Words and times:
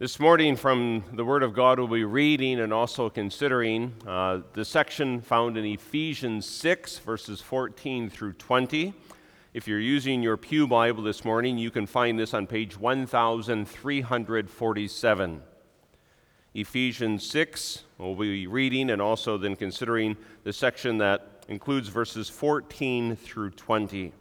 This 0.00 0.18
morning, 0.18 0.56
from 0.56 1.04
the 1.12 1.24
Word 1.26 1.42
of 1.42 1.52
God, 1.52 1.78
we'll 1.78 1.86
be 1.86 2.04
reading 2.04 2.60
and 2.60 2.72
also 2.72 3.10
considering 3.10 3.92
uh, 4.06 4.40
the 4.54 4.64
section 4.64 5.20
found 5.20 5.58
in 5.58 5.66
Ephesians 5.66 6.46
6, 6.46 7.00
verses 7.00 7.42
14 7.42 8.08
through 8.08 8.32
20. 8.32 8.94
If 9.52 9.68
you're 9.68 9.78
using 9.78 10.22
your 10.22 10.38
Pew 10.38 10.66
Bible 10.66 11.02
this 11.02 11.22
morning, 11.22 11.58
you 11.58 11.70
can 11.70 11.84
find 11.84 12.18
this 12.18 12.32
on 12.32 12.46
page 12.46 12.78
1347. 12.78 15.42
Ephesians 16.54 17.26
6, 17.26 17.84
we'll 17.98 18.14
be 18.14 18.46
reading 18.46 18.88
and 18.88 19.02
also 19.02 19.36
then 19.36 19.54
considering 19.54 20.16
the 20.44 20.52
section 20.54 20.96
that 20.96 21.44
includes 21.48 21.88
verses 21.88 22.30
14 22.30 23.16
through 23.16 23.50
20. 23.50 24.14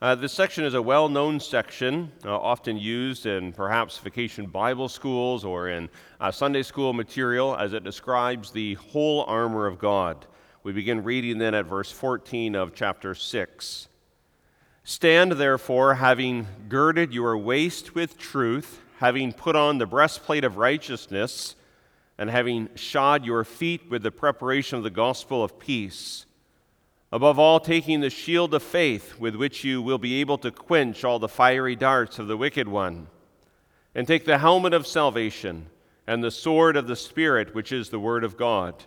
Uh, 0.00 0.14
this 0.14 0.32
section 0.32 0.62
is 0.62 0.74
a 0.74 0.82
well 0.82 1.08
known 1.08 1.40
section, 1.40 2.12
uh, 2.24 2.32
often 2.32 2.78
used 2.78 3.26
in 3.26 3.52
perhaps 3.52 3.98
vacation 3.98 4.46
Bible 4.46 4.88
schools 4.88 5.44
or 5.44 5.68
in 5.68 5.88
uh, 6.20 6.30
Sunday 6.30 6.62
school 6.62 6.92
material 6.92 7.56
as 7.56 7.72
it 7.72 7.82
describes 7.82 8.52
the 8.52 8.74
whole 8.74 9.24
armor 9.24 9.66
of 9.66 9.80
God. 9.80 10.24
We 10.62 10.70
begin 10.70 11.02
reading 11.02 11.38
then 11.38 11.52
at 11.52 11.66
verse 11.66 11.90
14 11.90 12.54
of 12.54 12.76
chapter 12.76 13.12
6. 13.12 13.88
Stand 14.84 15.32
therefore, 15.32 15.94
having 15.94 16.46
girded 16.68 17.12
your 17.12 17.36
waist 17.36 17.96
with 17.96 18.16
truth, 18.16 18.80
having 18.98 19.32
put 19.32 19.56
on 19.56 19.78
the 19.78 19.86
breastplate 19.86 20.44
of 20.44 20.58
righteousness, 20.58 21.56
and 22.16 22.30
having 22.30 22.68
shod 22.76 23.26
your 23.26 23.42
feet 23.42 23.90
with 23.90 24.04
the 24.04 24.12
preparation 24.12 24.78
of 24.78 24.84
the 24.84 24.90
gospel 24.90 25.42
of 25.42 25.58
peace 25.58 26.24
Above 27.10 27.38
all, 27.38 27.58
taking 27.58 28.00
the 28.00 28.10
shield 28.10 28.52
of 28.52 28.62
faith 28.62 29.18
with 29.18 29.34
which 29.34 29.64
you 29.64 29.80
will 29.80 29.96
be 29.96 30.20
able 30.20 30.36
to 30.36 30.50
quench 30.50 31.04
all 31.04 31.18
the 31.18 31.28
fiery 31.28 31.74
darts 31.74 32.18
of 32.18 32.28
the 32.28 32.36
wicked 32.36 32.68
one. 32.68 33.06
And 33.94 34.06
take 34.06 34.26
the 34.26 34.38
helmet 34.38 34.74
of 34.74 34.86
salvation 34.86 35.66
and 36.06 36.22
the 36.22 36.30
sword 36.30 36.76
of 36.76 36.86
the 36.86 36.96
Spirit, 36.96 37.54
which 37.54 37.72
is 37.72 37.88
the 37.88 37.98
Word 37.98 38.24
of 38.24 38.36
God. 38.36 38.84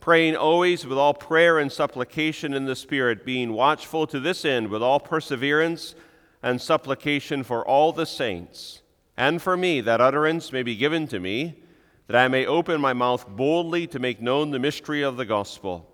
Praying 0.00 0.34
always 0.34 0.86
with 0.86 0.96
all 0.96 1.12
prayer 1.12 1.58
and 1.58 1.70
supplication 1.70 2.54
in 2.54 2.64
the 2.64 2.74
Spirit, 2.74 3.24
being 3.24 3.52
watchful 3.52 4.06
to 4.06 4.18
this 4.18 4.44
end 4.44 4.68
with 4.68 4.82
all 4.82 4.98
perseverance 4.98 5.94
and 6.42 6.60
supplication 6.60 7.44
for 7.44 7.66
all 7.66 7.92
the 7.92 8.06
saints, 8.06 8.82
and 9.16 9.40
for 9.40 9.56
me, 9.56 9.80
that 9.82 10.00
utterance 10.00 10.52
may 10.52 10.62
be 10.62 10.74
given 10.74 11.06
to 11.06 11.20
me, 11.20 11.62
that 12.08 12.16
I 12.16 12.26
may 12.28 12.46
open 12.46 12.80
my 12.80 12.94
mouth 12.94 13.28
boldly 13.28 13.86
to 13.88 13.98
make 13.98 14.20
known 14.20 14.50
the 14.50 14.58
mystery 14.58 15.02
of 15.02 15.16
the 15.16 15.26
gospel 15.26 15.91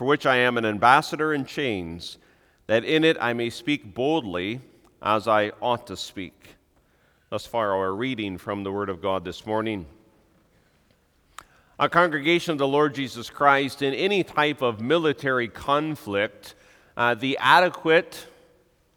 for 0.00 0.06
which 0.06 0.24
I 0.24 0.36
am 0.36 0.56
an 0.56 0.64
ambassador 0.64 1.34
in 1.34 1.44
chains, 1.44 2.16
that 2.68 2.86
in 2.86 3.04
it 3.04 3.18
I 3.20 3.34
may 3.34 3.50
speak 3.50 3.92
boldly 3.92 4.62
as 5.02 5.28
I 5.28 5.52
ought 5.60 5.88
to 5.88 5.96
speak. 5.98 6.56
Thus 7.28 7.44
far, 7.44 7.74
our 7.74 7.92
reading 7.92 8.38
from 8.38 8.64
the 8.64 8.72
Word 8.72 8.88
of 8.88 9.02
God 9.02 9.26
this 9.26 9.44
morning. 9.44 9.84
A 11.78 11.86
congregation 11.86 12.52
of 12.52 12.56
the 12.56 12.66
Lord 12.66 12.94
Jesus 12.94 13.28
Christ 13.28 13.82
in 13.82 13.92
any 13.92 14.24
type 14.24 14.62
of 14.62 14.80
military 14.80 15.48
conflict, 15.48 16.54
uh, 16.96 17.14
the 17.14 17.36
adequate 17.38 18.26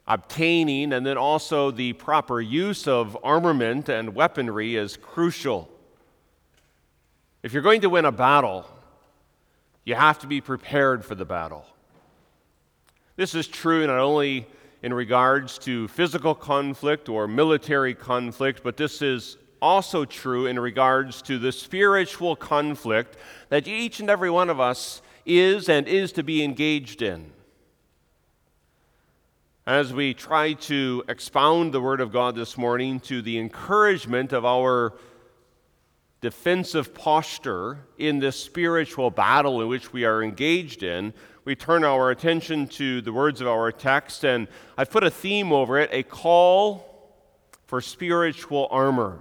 obtaining 0.08 0.94
and 0.94 1.06
then 1.06 1.18
also 1.18 1.70
the 1.70 1.92
proper 1.92 2.40
use 2.40 2.88
of 2.88 3.18
armament 3.26 3.90
and 3.90 4.16
weaponry 4.16 4.78
is 4.78 4.96
crucial. 4.96 5.70
If 7.44 7.52
you're 7.52 7.62
going 7.62 7.82
to 7.82 7.90
win 7.90 8.06
a 8.06 8.12
battle, 8.14 8.66
you 9.86 9.96
have 9.96 10.20
to 10.20 10.28
be 10.28 10.42
prepared 10.42 11.04
for 11.04 11.16
the 11.16 11.26
battle. 11.26 11.66
This 13.16 13.36
is 13.36 13.48
true 13.48 13.86
not 13.86 14.00
only 14.00 14.48
in 14.82 14.94
regards 14.94 15.58
to 15.60 15.88
physical 15.88 16.36
conflict 16.36 17.10
or 17.10 17.28
military 17.28 17.94
conflict, 17.94 18.62
but 18.64 18.78
this 18.78 19.02
is 19.02 19.38
also 19.62 20.04
true 20.04 20.46
in 20.46 20.60
regards 20.60 21.22
to 21.22 21.40
the 21.40 21.52
spiritual 21.52 22.36
conflict 22.36 23.16
that 23.50 23.68
each 23.68 24.00
and 24.00 24.10
every 24.10 24.30
one 24.30 24.50
of 24.50 24.60
us 24.60 25.02
is 25.26 25.70
and 25.70 25.88
is 25.88 26.12
to 26.12 26.24
be 26.24 26.44
engaged 26.44 27.02
in. 27.02 27.32
As 29.66 29.94
we 29.94 30.14
try 30.14 30.54
to 30.54 31.06
expound 31.08 31.74
the 31.74 31.80
Word 31.80 32.02
of 32.02 32.12
God 32.12 32.36
this 32.36 32.58
morning 32.58 33.00
to 33.02 33.22
the 33.22 33.40
encouragement 33.40 34.34
of 34.34 34.44
our 34.44 34.94
defensive 36.24 36.94
posture 36.94 37.86
in 37.98 38.18
this 38.18 38.40
spiritual 38.40 39.12
battle 39.12 39.62
in 39.62 39.68
which 39.68 39.92
we 39.92 40.06
are 40.06 40.24
engaged 40.24 40.82
in, 40.82 41.14
we 41.44 41.54
turn 41.54 41.84
our 41.84 42.12
attention 42.12 42.66
to 42.66 43.02
the 43.02 43.12
words 43.12 43.42
of 43.42 43.48
our 43.48 43.74
text, 43.74 44.24
and 44.24 44.48
I've 44.78 44.90
put 44.90 45.04
a 45.04 45.12
theme 45.12 45.52
over 45.52 45.78
it 45.78 45.90
a 45.92 46.02
call 46.02 47.12
for 47.66 47.82
spiritual 47.82 48.70
armor. 48.72 49.20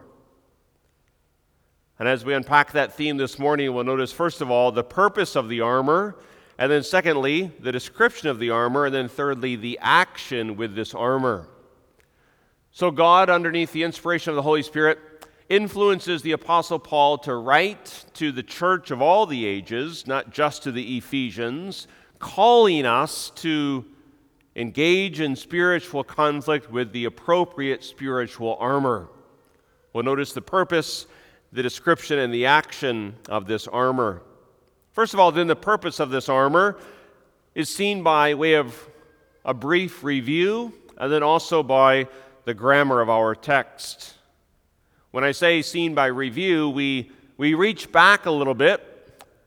And 1.99 2.09
as 2.09 2.25
we 2.25 2.35
unpack 2.35 2.71
that 2.73 2.95
theme 2.95 3.17
this 3.17 3.37
morning, 3.37 3.75
we'll 3.75 3.83
notice, 3.83 4.12
first 4.12 4.41
of 4.41 4.49
all, 4.49 4.71
the 4.71 4.85
purpose 4.85 5.35
of 5.35 5.49
the 5.49 5.61
armor, 5.61 6.17
and 6.57 6.71
then, 6.71 6.85
secondly, 6.85 7.51
the 7.59 7.73
description 7.73 8.29
of 8.29 8.39
the 8.39 8.51
armor, 8.51 8.87
and 8.87 8.95
then, 8.95 9.09
thirdly, 9.09 9.57
the 9.57 9.77
action 9.83 10.57
with 10.57 10.77
this 10.77 10.95
armor. 10.95 11.49
So, 12.71 12.93
God, 12.93 13.29
underneath 13.29 13.73
the 13.73 13.83
inspiration 13.83 14.31
of 14.31 14.37
the 14.37 14.43
Holy 14.43 14.62
Spirit, 14.62 15.01
influences 15.49 16.23
the 16.23 16.33
Apostle 16.33 16.79
Paul 16.79 17.19
to 17.19 17.35
write 17.35 18.05
to 18.15 18.33
the 18.33 18.43
church 18.43 18.91
of 18.91 19.03
all 19.03 19.27
the 19.27 19.45
ages, 19.45 20.07
not 20.07 20.31
just 20.31 20.63
to 20.63 20.73
the 20.73 20.97
Ephesians, 20.97 21.87
calling 22.19 22.87
us 22.87 23.31
to 23.37 23.85
engage 24.55 25.21
in 25.21 25.35
spiritual 25.35 26.05
conflict 26.05 26.71
with 26.71 26.93
the 26.93 27.05
appropriate 27.05 27.83
spiritual 27.83 28.57
armor. 28.61 29.09
We'll 29.93 30.05
notice 30.05 30.33
the 30.33 30.43
purpose, 30.43 31.07
the 31.53 31.63
description, 31.63 32.19
and 32.19 32.33
the 32.33 32.47
action 32.47 33.17
of 33.29 33.47
this 33.47 33.67
armor. 33.69 34.23
First 34.93 35.15
of 35.15 35.21
all, 35.21 35.33
then, 35.33 35.47
the 35.47 35.57
purpose 35.57 36.01
of 36.01 36.11
this 36.11 36.29
armor 36.29 36.79
is 37.55 37.69
seen 37.69 38.03
by 38.03 38.35
way 38.35 38.55
of 38.55 38.89
a 39.45 39.55
brief 39.55 40.05
review 40.05 40.73
and 40.99 41.13
then 41.13 41.23
also 41.23 41.63
by 41.63 42.07
the 42.45 42.55
grammar 42.55 43.01
of 43.01 43.11
our 43.11 43.35
text. 43.35 44.15
When 45.12 45.25
I 45.25 45.33
say 45.33 45.61
seen 45.61 45.95
by 45.95 46.06
review, 46.06 46.71
we, 46.71 47.11
we 47.37 47.53
reach 47.53 47.93
back 47.93 48.25
a 48.25 48.31
little 48.31 48.55
bit 48.55 48.81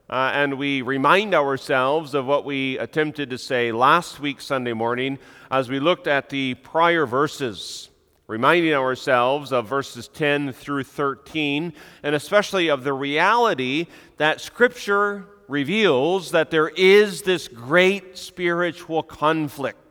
uh, 0.07 0.29
and 0.31 0.59
we 0.59 0.83
remind 0.83 1.33
ourselves 1.33 2.13
of 2.13 2.27
what 2.27 2.45
we 2.45 2.77
attempted 2.77 3.31
to 3.31 3.39
say 3.39 3.71
last 3.71 4.19
week, 4.19 4.41
Sunday 4.41 4.73
morning, 4.73 5.17
as 5.49 5.67
we 5.67 5.79
looked 5.79 6.05
at 6.05 6.29
the 6.29 6.53
prior 6.53 7.07
verses, 7.07 7.89
reminding 8.27 8.75
ourselves 8.75 9.51
of 9.51 9.67
verses 9.67 10.07
10 10.07 10.53
through 10.53 10.83
13, 10.83 11.73
and 12.03 12.13
especially 12.13 12.69
of 12.69 12.83
the 12.83 12.93
reality 12.93 13.87
that 14.17 14.41
Scripture 14.41 15.25
reveals 15.47 16.29
that 16.29 16.51
there 16.51 16.69
is 16.69 17.23
this 17.23 17.47
great 17.47 18.19
spiritual 18.19 19.01
conflict 19.01 19.84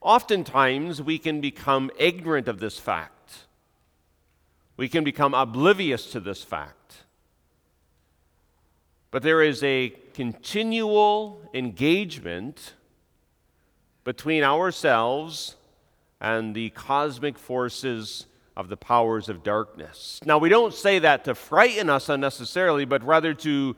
Oftentimes, 0.00 1.02
we 1.02 1.18
can 1.18 1.40
become 1.40 1.90
ignorant 1.98 2.48
of 2.48 2.60
this 2.60 2.78
fact. 2.78 3.46
We 4.76 4.88
can 4.88 5.02
become 5.02 5.34
oblivious 5.34 6.10
to 6.12 6.20
this 6.20 6.42
fact. 6.42 7.04
But 9.10 9.22
there 9.22 9.42
is 9.42 9.62
a 9.62 9.94
continual 10.14 11.40
engagement 11.52 12.74
between 14.04 14.44
ourselves 14.44 15.56
and 16.20 16.54
the 16.54 16.70
cosmic 16.70 17.38
forces 17.38 18.26
of 18.56 18.68
the 18.68 18.76
powers 18.76 19.28
of 19.28 19.42
darkness. 19.42 20.20
Now, 20.24 20.38
we 20.38 20.48
don't 20.48 20.74
say 20.74 20.98
that 21.00 21.24
to 21.24 21.34
frighten 21.34 21.88
us 21.88 22.08
unnecessarily, 22.08 22.84
but 22.84 23.04
rather 23.04 23.34
to 23.34 23.76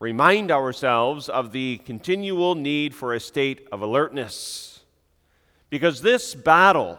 remind 0.00 0.50
ourselves 0.50 1.28
of 1.28 1.52
the 1.52 1.78
continual 1.84 2.54
need 2.54 2.94
for 2.94 3.14
a 3.14 3.20
state 3.20 3.66
of 3.72 3.82
alertness. 3.82 4.75
Because 5.76 6.00
this 6.00 6.34
battle 6.34 6.98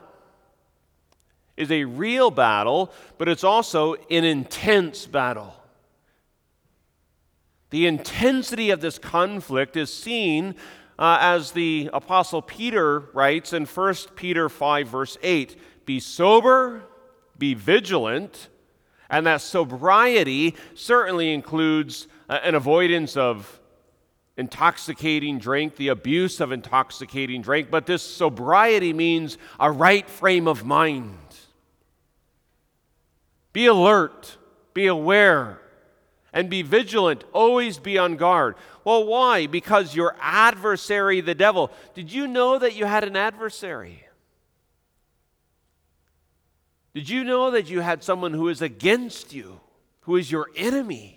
is 1.57 1.71
a 1.71 1.85
real 1.85 2.29
battle, 2.29 2.91
but 3.17 3.27
it's 3.27 3.43
also 3.43 3.95
an 4.11 4.23
intense 4.23 5.07
battle. 5.07 5.55
The 7.71 7.87
intensity 7.87 8.69
of 8.69 8.79
this 8.79 8.99
conflict 8.99 9.77
is 9.77 9.91
seen 9.91 10.53
uh, 10.99 11.17
as 11.19 11.53
the 11.53 11.89
Apostle 11.91 12.43
Peter 12.43 12.99
writes 13.15 13.51
in 13.51 13.65
1 13.65 13.95
Peter 14.15 14.47
5, 14.47 14.87
verse 14.87 15.17
8 15.23 15.55
Be 15.87 15.99
sober, 15.99 16.83
be 17.35 17.55
vigilant, 17.55 18.47
and 19.09 19.25
that 19.25 19.41
sobriety 19.41 20.53
certainly 20.75 21.33
includes 21.33 22.07
uh, 22.29 22.37
an 22.43 22.53
avoidance 22.53 23.17
of 23.17 23.56
intoxicating 24.37 25.39
drink, 25.39 25.75
the 25.75 25.87
abuse 25.87 26.39
of 26.39 26.51
intoxicating 26.51 27.41
drink, 27.41 27.69
but 27.71 27.87
this 27.87 28.03
sobriety 28.03 28.93
means 28.93 29.37
a 29.59 29.71
right 29.71 30.07
frame 30.07 30.47
of 30.47 30.63
mind. 30.63 31.17
Be 33.51 33.65
alert, 33.65 34.37
be 34.75 34.85
aware, 34.85 35.59
and 36.31 36.49
be 36.49 36.61
vigilant. 36.61 37.23
Always 37.33 37.79
be 37.79 37.97
on 37.97 38.15
guard. 38.15 38.55
Well, 38.83 39.05
why? 39.05 39.47
Because 39.47 39.95
your 39.95 40.15
adversary, 40.21 41.19
the 41.21 41.33
devil, 41.33 41.71
did 41.95 42.13
you 42.13 42.27
know 42.27 42.59
that 42.59 42.75
you 42.75 42.85
had 42.85 43.03
an 43.03 43.15
adversary? 43.15 44.03
Did 46.93 47.09
you 47.09 47.23
know 47.23 47.51
that 47.51 47.69
you 47.69 47.81
had 47.81 48.03
someone 48.03 48.33
who 48.33 48.49
is 48.49 48.61
against 48.61 49.33
you, 49.33 49.59
who 50.01 50.15
is 50.15 50.31
your 50.31 50.47
enemy? 50.55 51.16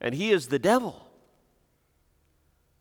And 0.00 0.14
he 0.14 0.30
is 0.30 0.48
the 0.48 0.58
devil. 0.58 1.06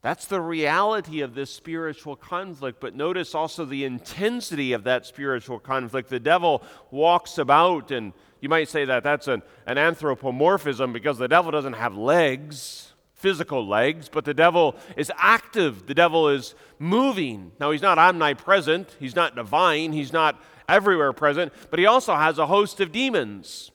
That's 0.01 0.25
the 0.25 0.39
reality 0.39 1.21
of 1.21 1.35
this 1.35 1.49
spiritual 1.49 2.15
conflict. 2.15 2.79
But 2.79 2.95
notice 2.95 3.35
also 3.35 3.65
the 3.65 3.83
intensity 3.83 4.71
of 4.71 4.85
that 4.85 5.05
spiritual 5.05 5.59
conflict. 5.59 6.09
The 6.09 6.21
devil 6.21 6.63
walks 6.89 7.37
about, 7.37 7.91
and 7.91 8.13
you 8.39 8.47
might 8.47 8.69
say 8.69 8.85
that 8.85 9.03
that's 9.03 9.27
an, 9.27 9.41
an 9.65 9.77
anthropomorphism 9.77 10.93
because 10.93 11.17
the 11.17 11.27
devil 11.27 11.51
doesn't 11.51 11.73
have 11.73 11.97
legs, 11.97 12.93
physical 13.13 13.67
legs, 13.67 14.07
but 14.07 14.23
the 14.23 14.33
devil 14.33 14.77
is 14.95 15.11
active. 15.17 15.85
The 15.85 15.93
devil 15.93 16.29
is 16.29 16.55
moving. 16.79 17.51
Now, 17.59 17.71
he's 17.71 17.81
not 17.81 17.97
omnipresent, 17.97 18.95
he's 19.01 19.17
not 19.17 19.35
divine, 19.35 19.91
he's 19.91 20.13
not 20.13 20.41
everywhere 20.69 21.11
present, 21.11 21.51
but 21.69 21.79
he 21.79 21.85
also 21.85 22.15
has 22.15 22.37
a 22.37 22.47
host 22.47 22.79
of 22.79 22.93
demons 22.93 23.71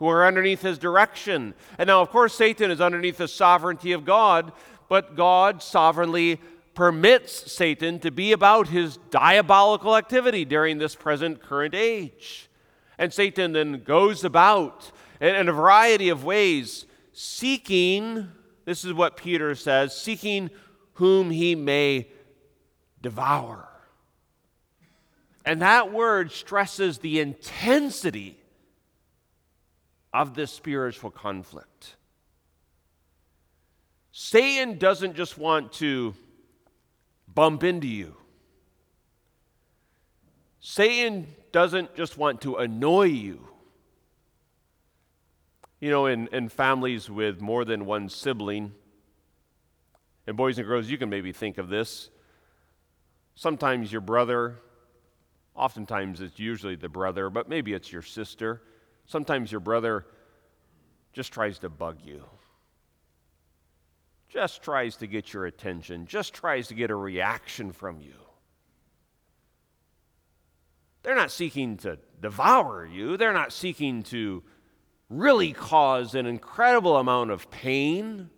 who 0.00 0.08
are 0.08 0.26
underneath 0.26 0.62
his 0.62 0.78
direction. 0.78 1.54
And 1.78 1.86
now, 1.86 2.00
of 2.00 2.08
course, 2.08 2.34
Satan 2.34 2.70
is 2.70 2.80
underneath 2.80 3.18
the 3.18 3.28
sovereignty 3.28 3.92
of 3.92 4.06
God, 4.06 4.50
but 4.88 5.14
God 5.14 5.62
sovereignly 5.62 6.40
permits 6.74 7.52
Satan 7.52 8.00
to 8.00 8.10
be 8.10 8.32
about 8.32 8.68
his 8.68 8.96
diabolical 9.10 9.94
activity 9.94 10.46
during 10.46 10.78
this 10.78 10.94
present 10.94 11.42
current 11.42 11.74
age. 11.74 12.48
And 12.98 13.12
Satan 13.12 13.52
then 13.52 13.84
goes 13.84 14.24
about 14.24 14.90
in, 15.20 15.34
in 15.34 15.48
a 15.50 15.52
variety 15.52 16.08
of 16.08 16.24
ways, 16.24 16.86
seeking, 17.12 18.26
this 18.64 18.86
is 18.86 18.94
what 18.94 19.18
Peter 19.18 19.54
says, 19.54 19.94
seeking 19.94 20.48
whom 20.94 21.30
he 21.30 21.54
may 21.54 22.08
devour. 23.02 23.68
And 25.44 25.60
that 25.60 25.92
word 25.92 26.32
stresses 26.32 26.98
the 26.98 27.20
intensity 27.20 28.39
of 30.12 30.34
this 30.34 30.50
spiritual 30.50 31.10
conflict. 31.10 31.96
Satan 34.12 34.78
doesn't 34.78 35.14
just 35.14 35.38
want 35.38 35.72
to 35.74 36.14
bump 37.32 37.62
into 37.62 37.86
you. 37.86 38.16
Satan 40.60 41.28
doesn't 41.52 41.94
just 41.94 42.18
want 42.18 42.40
to 42.42 42.56
annoy 42.56 43.04
you. 43.04 43.46
You 45.80 45.90
know, 45.90 46.06
in, 46.06 46.28
in 46.28 46.48
families 46.48 47.08
with 47.08 47.40
more 47.40 47.64
than 47.64 47.86
one 47.86 48.08
sibling, 48.08 48.72
and 50.26 50.36
boys 50.36 50.58
and 50.58 50.66
girls, 50.66 50.88
you 50.88 50.98
can 50.98 51.08
maybe 51.08 51.32
think 51.32 51.56
of 51.56 51.68
this. 51.68 52.10
Sometimes 53.34 53.90
your 53.90 54.02
brother 54.02 54.58
Oftentimes 55.54 56.20
it's 56.20 56.38
usually 56.38 56.76
the 56.76 56.88
brother, 56.88 57.28
but 57.28 57.48
maybe 57.48 57.74
it's 57.74 57.92
your 57.92 58.00
sister. 58.00 58.62
Sometimes 59.10 59.50
your 59.50 59.60
brother 59.60 60.06
just 61.12 61.32
tries 61.32 61.58
to 61.58 61.68
bug 61.68 61.98
you, 62.04 62.22
just 64.28 64.62
tries 64.62 64.94
to 64.98 65.08
get 65.08 65.32
your 65.32 65.46
attention, 65.46 66.06
just 66.06 66.32
tries 66.32 66.68
to 66.68 66.74
get 66.74 66.92
a 66.92 66.94
reaction 66.94 67.72
from 67.72 68.00
you. 68.00 68.14
They're 71.02 71.16
not 71.16 71.32
seeking 71.32 71.76
to 71.78 71.98
devour 72.22 72.86
you, 72.86 73.16
they're 73.16 73.32
not 73.32 73.52
seeking 73.52 74.04
to 74.04 74.44
really 75.08 75.54
cause 75.54 76.14
an 76.14 76.26
incredible 76.26 76.96
amount 76.96 77.32
of 77.32 77.50
pain. 77.50 78.30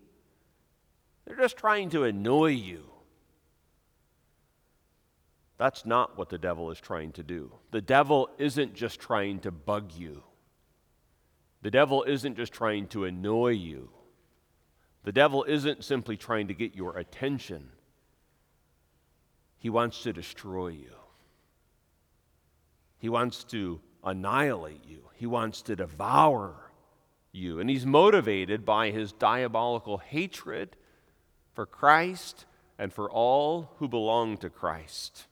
They're 1.27 1.37
just 1.37 1.59
trying 1.59 1.91
to 1.91 2.05
annoy 2.05 2.53
you. 2.53 2.85
That's 5.59 5.85
not 5.85 6.17
what 6.17 6.31
the 6.31 6.39
devil 6.39 6.71
is 6.71 6.81
trying 6.81 7.13
to 7.13 7.23
do. 7.23 7.53
The 7.73 7.83
devil 7.83 8.31
isn't 8.39 8.73
just 8.73 9.01
trying 9.01 9.41
to 9.41 9.51
bug 9.51 9.93
you, 9.93 10.23
the 11.63 11.71
devil 11.71 12.03
isn't 12.05 12.37
just 12.37 12.53
trying 12.53 12.89
to 12.89 13.05
annoy 13.05 13.51
you. 13.51 13.91
The 15.05 15.13
devil 15.13 15.45
isn't 15.45 15.85
simply 15.85 16.17
trying 16.17 16.49
to 16.49 16.55
get 16.55 16.75
your 16.75 16.99
attention, 16.99 17.71
he 19.59 19.71
wants 19.71 20.03
to 20.03 20.13
destroy 20.13 20.69
you. 20.69 20.93
He 22.99 23.09
wants 23.09 23.45
to 23.45 23.81
annihilate 24.05 24.85
you. 24.85 25.09
He 25.15 25.27
wants 25.27 25.63
to 25.63 25.77
devour 25.77 26.71
you. 27.33 27.59
And 27.61 27.69
he's 27.69 27.87
motivated 27.87 28.65
by 28.65 28.91
his 28.91 29.13
diabolical 29.13 29.99
hatred 29.99 30.77
for 31.53 31.67
Christ 31.67 32.45
and 32.79 32.93
for 32.93 33.11
all 33.11 33.73
who 33.79 33.89
belong 33.89 34.37
to 34.39 34.51
Christ. 34.51 35.27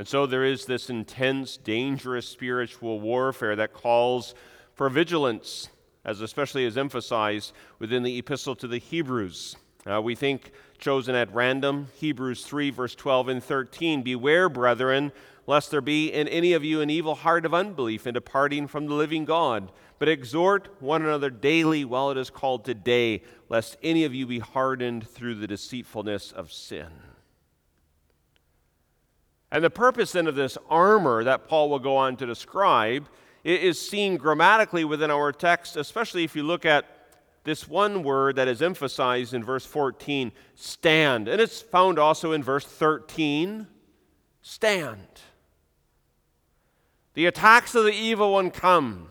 And 0.00 0.08
so 0.08 0.24
there 0.24 0.46
is 0.46 0.64
this 0.64 0.88
intense, 0.88 1.58
dangerous 1.58 2.26
spiritual 2.26 3.00
warfare 3.00 3.54
that 3.56 3.74
calls 3.74 4.34
for 4.72 4.88
vigilance, 4.88 5.68
as 6.06 6.22
especially 6.22 6.64
is 6.64 6.78
emphasized 6.78 7.52
within 7.78 8.02
the 8.02 8.16
epistle 8.16 8.56
to 8.56 8.66
the 8.66 8.78
Hebrews. 8.78 9.56
Uh, 9.84 10.00
we 10.00 10.14
think 10.14 10.52
chosen 10.78 11.14
at 11.14 11.34
random, 11.34 11.88
Hebrews 11.96 12.46
3, 12.46 12.70
verse 12.70 12.94
12 12.94 13.28
and 13.28 13.44
13. 13.44 14.00
Beware, 14.00 14.48
brethren, 14.48 15.12
lest 15.46 15.70
there 15.70 15.82
be 15.82 16.10
in 16.10 16.28
any 16.28 16.54
of 16.54 16.64
you 16.64 16.80
an 16.80 16.88
evil 16.88 17.16
heart 17.16 17.44
of 17.44 17.52
unbelief 17.52 18.06
in 18.06 18.14
departing 18.14 18.68
from 18.68 18.86
the 18.86 18.94
living 18.94 19.26
God. 19.26 19.70
But 19.98 20.08
exhort 20.08 20.80
one 20.80 21.02
another 21.02 21.28
daily 21.28 21.84
while 21.84 22.10
it 22.10 22.16
is 22.16 22.30
called 22.30 22.64
today, 22.64 23.22
lest 23.50 23.76
any 23.82 24.04
of 24.04 24.14
you 24.14 24.26
be 24.26 24.38
hardened 24.38 25.06
through 25.06 25.34
the 25.34 25.46
deceitfulness 25.46 26.32
of 26.32 26.50
sin. 26.50 27.09
And 29.52 29.64
the 29.64 29.70
purpose 29.70 30.12
then 30.12 30.26
of 30.26 30.36
this 30.36 30.56
armor 30.68 31.24
that 31.24 31.48
Paul 31.48 31.70
will 31.70 31.78
go 31.78 31.96
on 31.96 32.16
to 32.16 32.26
describe 32.26 33.08
is 33.42 33.80
seen 33.80 34.16
grammatically 34.16 34.84
within 34.84 35.10
our 35.10 35.32
text, 35.32 35.76
especially 35.76 36.24
if 36.24 36.36
you 36.36 36.42
look 36.42 36.64
at 36.64 36.84
this 37.44 37.66
one 37.66 38.02
word 38.02 38.36
that 38.36 38.48
is 38.48 38.60
emphasized 38.60 39.32
in 39.32 39.42
verse 39.42 39.64
14 39.64 40.30
stand. 40.54 41.26
And 41.26 41.40
it's 41.40 41.62
found 41.62 41.98
also 41.98 42.32
in 42.32 42.42
verse 42.42 42.66
13 42.66 43.66
stand. 44.42 45.08
The 47.14 47.26
attacks 47.26 47.74
of 47.74 47.84
the 47.84 47.92
evil 47.92 48.32
one 48.32 48.50
come 48.50 49.08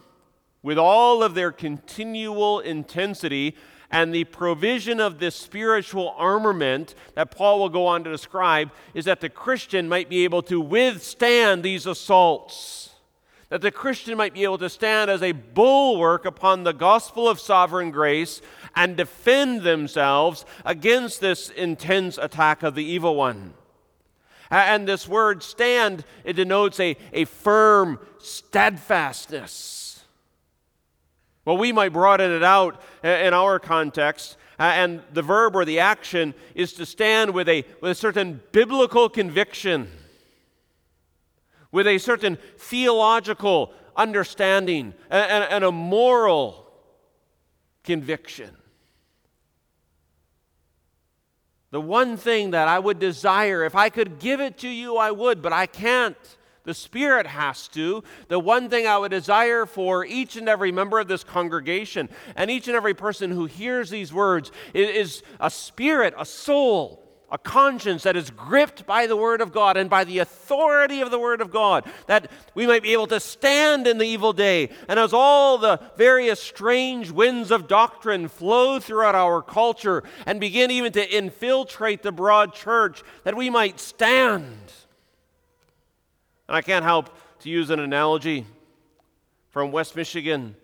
with 0.61 0.77
all 0.77 1.23
of 1.23 1.33
their 1.33 1.51
continual 1.51 2.59
intensity 2.59 3.55
and 3.91 4.13
the 4.13 4.25
provision 4.25 4.99
of 4.99 5.19
this 5.19 5.35
spiritual 5.35 6.13
armament 6.17 6.93
that 7.15 7.31
Paul 7.31 7.59
will 7.59 7.69
go 7.69 7.87
on 7.87 8.03
to 8.03 8.11
describe 8.11 8.71
is 8.93 9.05
that 9.05 9.19
the 9.19 9.29
Christian 9.29 9.89
might 9.89 10.09
be 10.09 10.23
able 10.23 10.43
to 10.43 10.61
withstand 10.61 11.63
these 11.63 11.87
assaults. 11.87 12.91
That 13.49 13.61
the 13.61 13.71
Christian 13.71 14.15
might 14.15 14.35
be 14.35 14.43
able 14.43 14.59
to 14.59 14.69
stand 14.69 15.09
as 15.09 15.23
a 15.23 15.31
bulwark 15.31 16.25
upon 16.25 16.63
the 16.63 16.73
gospel 16.73 17.27
of 17.27 17.39
sovereign 17.39 17.89
grace 17.89 18.41
and 18.75 18.95
defend 18.95 19.63
themselves 19.63 20.45
against 20.63 21.19
this 21.19 21.49
intense 21.49 22.19
attack 22.19 22.61
of 22.61 22.75
the 22.75 22.83
evil 22.83 23.15
one. 23.15 23.55
And 24.51 24.87
this 24.87 25.07
word 25.07 25.41
stand, 25.41 26.05
it 26.23 26.33
denotes 26.33 26.79
a, 26.79 26.95
a 27.11 27.25
firm 27.25 27.99
steadfastness 28.19 29.88
well, 31.49 31.57
we 31.57 31.71
might 31.71 31.93
broaden 31.93 32.31
it 32.31 32.43
out 32.43 32.79
in 33.01 33.33
our 33.33 33.57
context, 33.57 34.37
and 34.59 35.01
the 35.13 35.23
verb 35.23 35.55
or 35.55 35.65
the 35.65 35.79
action 35.79 36.35
is 36.53 36.73
to 36.73 36.85
stand 36.85 37.33
with 37.33 37.49
a, 37.49 37.65
with 37.81 37.89
a 37.89 37.95
certain 37.95 38.39
biblical 38.51 39.09
conviction, 39.09 39.89
with 41.71 41.87
a 41.87 41.97
certain 41.97 42.37
theological 42.59 43.73
understanding, 43.95 44.93
and, 45.09 45.43
and 45.45 45.63
a 45.63 45.71
moral 45.71 46.71
conviction. 47.83 48.55
The 51.71 51.81
one 51.81 52.15
thing 52.15 52.51
that 52.51 52.67
I 52.67 52.77
would 52.77 52.99
desire, 52.99 53.65
if 53.65 53.75
I 53.75 53.89
could 53.89 54.19
give 54.19 54.39
it 54.39 54.59
to 54.59 54.69
you, 54.69 54.97
I 54.97 55.09
would, 55.09 55.41
but 55.41 55.51
I 55.51 55.65
can't. 55.65 56.15
The 56.63 56.73
Spirit 56.73 57.25
has 57.25 57.67
to. 57.69 58.03
The 58.27 58.39
one 58.39 58.69
thing 58.69 58.85
I 58.85 58.97
would 58.97 59.11
desire 59.11 59.65
for 59.65 60.05
each 60.05 60.35
and 60.35 60.49
every 60.49 60.71
member 60.71 60.99
of 60.99 61.07
this 61.07 61.23
congregation 61.23 62.09
and 62.35 62.51
each 62.51 62.67
and 62.67 62.75
every 62.75 62.93
person 62.93 63.31
who 63.31 63.45
hears 63.45 63.89
these 63.89 64.13
words 64.13 64.51
is, 64.73 65.23
a 65.39 65.49
spirit, 65.49 66.13
a 66.17 66.25
soul, 66.25 67.03
a 67.31 67.37
conscience 67.37 68.03
that 68.03 68.15
is 68.15 68.31
gripped 68.31 68.85
by 68.85 69.07
the 69.07 69.15
Word 69.15 69.41
of 69.41 69.51
God 69.51 69.77
and 69.77 69.89
by 69.89 70.03
the 70.03 70.19
authority 70.19 71.01
of 71.01 71.11
the 71.11 71.19
Word 71.19 71.41
of 71.41 71.51
God, 71.51 71.85
that 72.07 72.29
we 72.55 72.67
might 72.67 72.83
be 72.83 72.93
able 72.93 73.07
to 73.07 73.19
stand 73.19 73.87
in 73.87 73.97
the 73.97 74.05
evil 74.05 74.33
day. 74.33 74.69
And 74.87 74.99
as 74.99 75.13
all 75.13 75.57
the 75.57 75.79
various 75.95 76.41
strange 76.41 77.11
winds 77.11 77.51
of 77.51 77.67
doctrine 77.67 78.27
flow 78.27 78.79
throughout 78.79 79.15
our 79.15 79.41
culture 79.41 80.03
and 80.25 80.39
begin 80.39 80.71
even 80.71 80.91
to 80.93 81.17
infiltrate 81.17 82.01
the 82.01 82.11
broad 82.11 82.53
church, 82.53 83.03
that 83.23 83.37
we 83.37 83.49
might 83.49 83.79
stand 83.79 84.73
and 86.49 86.55
I 86.57 86.63
can't 86.63 86.83
help 86.83 87.15
to 87.41 87.49
use 87.49 87.69
an 87.69 87.79
analogy 87.79 88.43
from 89.51 89.71
West 89.71 89.95
Michigan 89.95 90.55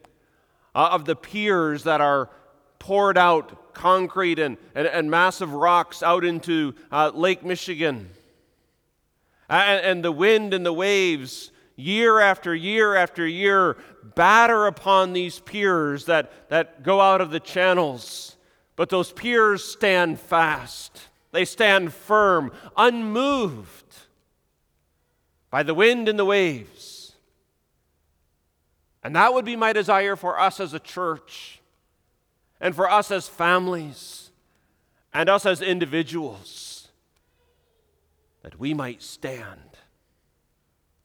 uh, 0.74 0.89
of 0.92 1.06
the 1.06 1.15
piers 1.15 1.84
that 1.84 2.01
are 2.01 2.32
poured 2.80 3.20
out 3.20 3.75
concrete 3.75 4.39
and, 4.39 4.58
and, 4.74 4.88
and 4.88 5.12
massive 5.12 5.54
rocks 5.54 6.01
out 6.01 6.25
into 6.25 6.74
uh, 6.92 7.12
Lake 7.13 7.46
Michigan. 7.46 8.10
And, 9.48 9.86
and 9.86 10.04
the 10.04 10.12
wind 10.12 10.56
and 10.56 10.65
the 10.65 10.74
waves, 10.74 11.51
year 11.75 12.20
after 12.20 12.56
year 12.56 12.96
after 12.96 13.27
year, 13.27 13.77
batter 14.15 14.65
upon 14.65 15.13
these 15.13 15.39
piers 15.39 16.06
that, 16.06 16.50
that 16.50 16.82
go 16.82 17.00
out 17.00 17.22
of 17.22 17.30
the 17.30 17.39
channels. 17.39 18.38
But 18.75 18.89
those 18.89 19.12
piers 19.12 19.63
stand 19.63 20.20
fast, 20.20 21.00
they 21.32 21.46
stand 21.46 21.94
firm, 21.94 22.51
unmoved 22.75 23.85
by 25.55 25.63
the 25.63 25.74
wind 25.74 26.09
and 26.09 26.19
the 26.19 26.25
waves. 26.25 27.13
And 29.01 29.15
that 29.15 29.33
would 29.33 29.45
be 29.45 29.55
my 29.55 29.71
desire 29.71 30.17
for 30.17 30.38
us 30.38 30.59
as 30.59 30.74
a 30.74 30.79
church, 30.79 31.62
and 32.59 32.75
for 32.75 32.91
us 32.91 33.09
as 33.09 33.29
families, 33.29 34.31
and 35.13 35.29
us 35.29 35.45
as 35.45 35.62
individuals, 35.62 36.89
that 38.43 38.59
we 38.59 38.74
might 38.74 39.01
stand 39.01 39.77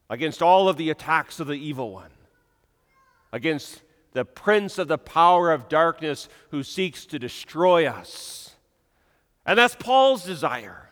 against 0.09 0.41
all 0.41 0.67
of 0.67 0.75
the 0.75 0.89
attacks 0.89 1.39
of 1.39 1.47
the 1.47 1.53
evil 1.53 1.89
one, 1.89 2.11
against 3.31 3.81
the 4.11 4.25
prince 4.25 4.77
of 4.77 4.89
the 4.89 4.97
power 4.97 5.49
of 5.49 5.69
darkness 5.69 6.27
who 6.49 6.61
seeks 6.61 7.05
to 7.05 7.17
destroy 7.17 7.87
us. 7.87 8.53
And 9.45 9.57
that's 9.57 9.75
Paul's 9.75 10.25
desire. 10.25 10.90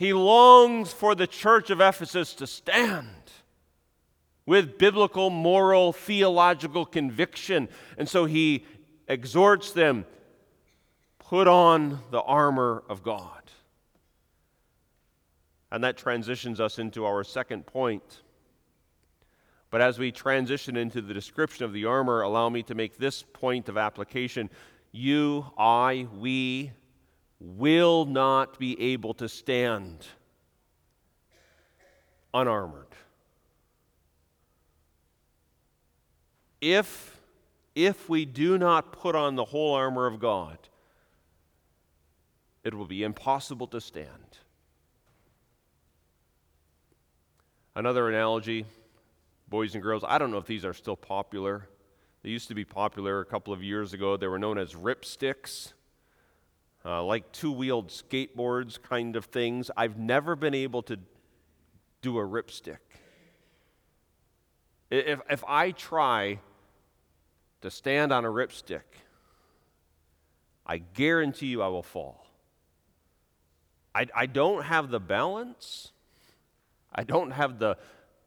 He 0.00 0.14
longs 0.14 0.94
for 0.94 1.14
the 1.14 1.26
church 1.26 1.68
of 1.68 1.82
Ephesus 1.82 2.32
to 2.36 2.46
stand 2.46 3.06
with 4.46 4.78
biblical, 4.78 5.28
moral, 5.28 5.92
theological 5.92 6.86
conviction. 6.86 7.68
And 7.98 8.08
so 8.08 8.24
he 8.24 8.64
exhorts 9.06 9.72
them 9.72 10.06
put 11.18 11.46
on 11.46 12.00
the 12.10 12.22
armor 12.22 12.82
of 12.88 13.02
God. 13.02 13.42
And 15.70 15.84
that 15.84 15.98
transitions 15.98 16.60
us 16.60 16.78
into 16.78 17.04
our 17.04 17.22
second 17.22 17.66
point. 17.66 18.22
But 19.68 19.82
as 19.82 19.98
we 19.98 20.12
transition 20.12 20.78
into 20.78 21.02
the 21.02 21.12
description 21.12 21.66
of 21.66 21.74
the 21.74 21.84
armor, 21.84 22.22
allow 22.22 22.48
me 22.48 22.62
to 22.62 22.74
make 22.74 22.96
this 22.96 23.22
point 23.22 23.68
of 23.68 23.76
application. 23.76 24.48
You, 24.92 25.44
I, 25.58 26.08
we, 26.18 26.72
will 27.40 28.04
not 28.04 28.58
be 28.58 28.80
able 28.80 29.14
to 29.14 29.28
stand 29.28 30.06
unarmored. 32.34 32.86
If, 36.60 37.18
if 37.74 38.08
we 38.08 38.26
do 38.26 38.58
not 38.58 38.92
put 38.92 39.16
on 39.16 39.34
the 39.34 39.46
whole 39.46 39.74
armor 39.74 40.06
of 40.06 40.20
God, 40.20 40.58
it 42.62 42.74
will 42.74 42.84
be 42.84 43.02
impossible 43.02 43.66
to 43.68 43.80
stand. 43.80 44.38
Another 47.74 48.10
analogy, 48.10 48.66
boys 49.48 49.74
and 49.74 49.82
girls, 49.82 50.04
I 50.06 50.18
don't 50.18 50.30
know 50.30 50.36
if 50.36 50.46
these 50.46 50.66
are 50.66 50.74
still 50.74 50.96
popular. 50.96 51.66
They 52.22 52.28
used 52.28 52.48
to 52.48 52.54
be 52.54 52.66
popular 52.66 53.20
a 53.20 53.24
couple 53.24 53.54
of 53.54 53.62
years 53.62 53.94
ago. 53.94 54.18
They 54.18 54.26
were 54.26 54.38
known 54.38 54.58
as 54.58 54.74
ripsticks 54.74 55.72
uh, 56.84 57.02
like 57.02 57.30
two 57.32 57.52
wheeled 57.52 57.88
skateboards 57.88 58.80
kind 58.80 59.16
of 59.16 59.26
things. 59.26 59.70
I've 59.76 59.98
never 59.98 60.36
been 60.36 60.54
able 60.54 60.82
to 60.84 60.98
do 62.02 62.18
a 62.18 62.22
ripstick. 62.22 62.78
If, 64.90 65.20
if 65.30 65.44
I 65.46 65.70
try 65.70 66.40
to 67.60 67.70
stand 67.70 68.12
on 68.12 68.24
a 68.24 68.28
ripstick, 68.28 68.82
I 70.66 70.78
guarantee 70.78 71.46
you 71.46 71.62
I 71.62 71.68
will 71.68 71.82
fall. 71.82 72.26
I, 73.94 74.06
I 74.14 74.26
don't 74.26 74.64
have 74.64 74.90
the 74.90 75.00
balance, 75.00 75.92
I 76.92 77.02
don't 77.04 77.32
have 77.32 77.58
the, 77.58 77.76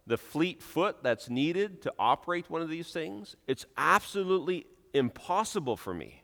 the 0.08 0.18
fleet 0.18 0.62
foot 0.62 0.98
that's 1.04 1.30
needed 1.30 1.82
to 1.84 1.94
operate 1.98 2.50
one 2.50 2.62
of 2.62 2.70
these 2.70 2.92
things. 2.92 3.36
It's 3.48 3.66
absolutely 3.78 4.66
impossible 4.94 5.78
for 5.78 5.94
me. 5.94 6.23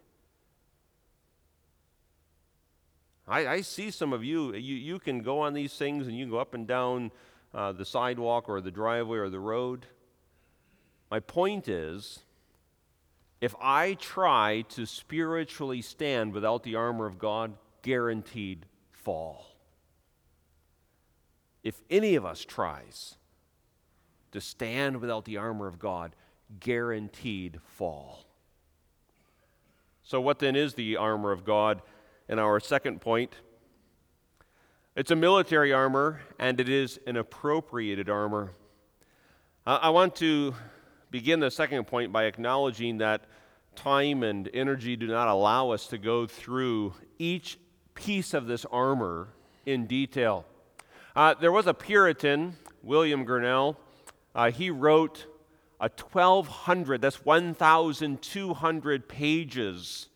I, 3.30 3.48
I 3.48 3.62
see 3.62 3.92
some 3.92 4.12
of 4.12 4.24
you, 4.24 4.54
you, 4.56 4.76
you 4.76 5.00
can 5.00 5.22
go 5.22 5.40
on 5.42 5.54
these 5.54 5.74
things 5.74 6.08
and 6.08 6.18
you 6.18 6.26
can 6.26 6.32
go 6.32 6.40
up 6.40 6.54
and 6.54 6.68
down 6.68 7.12
uh, 7.54 7.72
the 7.72 7.86
sidewalk 7.86 8.50
or 8.50 8.60
the 8.60 8.72
driveway 8.72 9.20
or 9.20 9.30
the 9.30 9.40
road. 9.40 9.86
My 11.12 11.20
point 11.20 11.68
is, 11.68 12.20
if 13.40 13.56
I 13.62 13.94
try 13.94 14.66
to 14.70 14.86
spiritually 14.86 15.82
stand 15.82 16.34
without 16.34 16.64
the 16.64 16.76
armor 16.76 17.06
of 17.06 17.20
God, 17.20 17.54
guaranteed 17.84 18.66
fall. 18.92 19.46
If 21.64 21.82
any 21.90 22.16
of 22.16 22.26
us 22.26 22.44
tries 22.44 23.16
to 24.32 24.42
stand 24.42 24.98
without 24.98 25.26
the 25.26 25.38
armor 25.38 25.68
of 25.68 25.80
God, 25.80 26.16
guaranteed 26.60 27.60
fall. 27.64 28.26
So, 30.04 30.20
what 30.20 30.40
then 30.40 30.56
is 30.56 30.74
the 30.74 30.98
armor 30.98 31.32
of 31.32 31.46
God? 31.46 31.82
In 32.30 32.38
our 32.38 32.60
second 32.60 33.02
point. 33.02 33.34
It's 34.96 35.12
a 35.12 35.16
military 35.16 35.74
armor, 35.74 36.22
and 36.38 36.60
it 36.60 36.70
is 36.70 37.00
an 37.08 37.18
appropriated 37.18 38.10
armor. 38.10 38.54
I 39.66 39.90
want 39.90 40.16
to 40.18 40.54
begin 41.10 41.40
the 41.40 41.52
second 41.52 41.86
point 41.88 42.14
by 42.14 42.26
acknowledging 42.26 43.00
that 43.00 43.26
time 43.76 44.24
and 44.24 44.50
energy 44.54 44.96
do 44.96 45.08
not 45.08 45.28
allow 45.28 45.72
us 45.72 45.88
to 45.88 45.98
go 45.98 46.28
through 46.28 46.94
each 47.18 47.58
piece 47.96 48.34
of 48.34 48.46
this 48.46 48.66
armor 48.66 49.30
in 49.66 49.88
detail. 49.88 50.46
Uh, 51.16 51.34
there 51.34 51.52
was 51.52 51.66
a 51.68 51.74
Puritan, 51.74 52.56
William 52.84 53.26
Gurnall. 53.26 53.76
Uh, 54.36 54.52
he 54.52 54.70
wrote 54.70 55.26
a 55.80 55.90
1,200, 55.90 57.02
that's 57.02 57.26
1,200 57.26 59.08
pages 59.08 60.09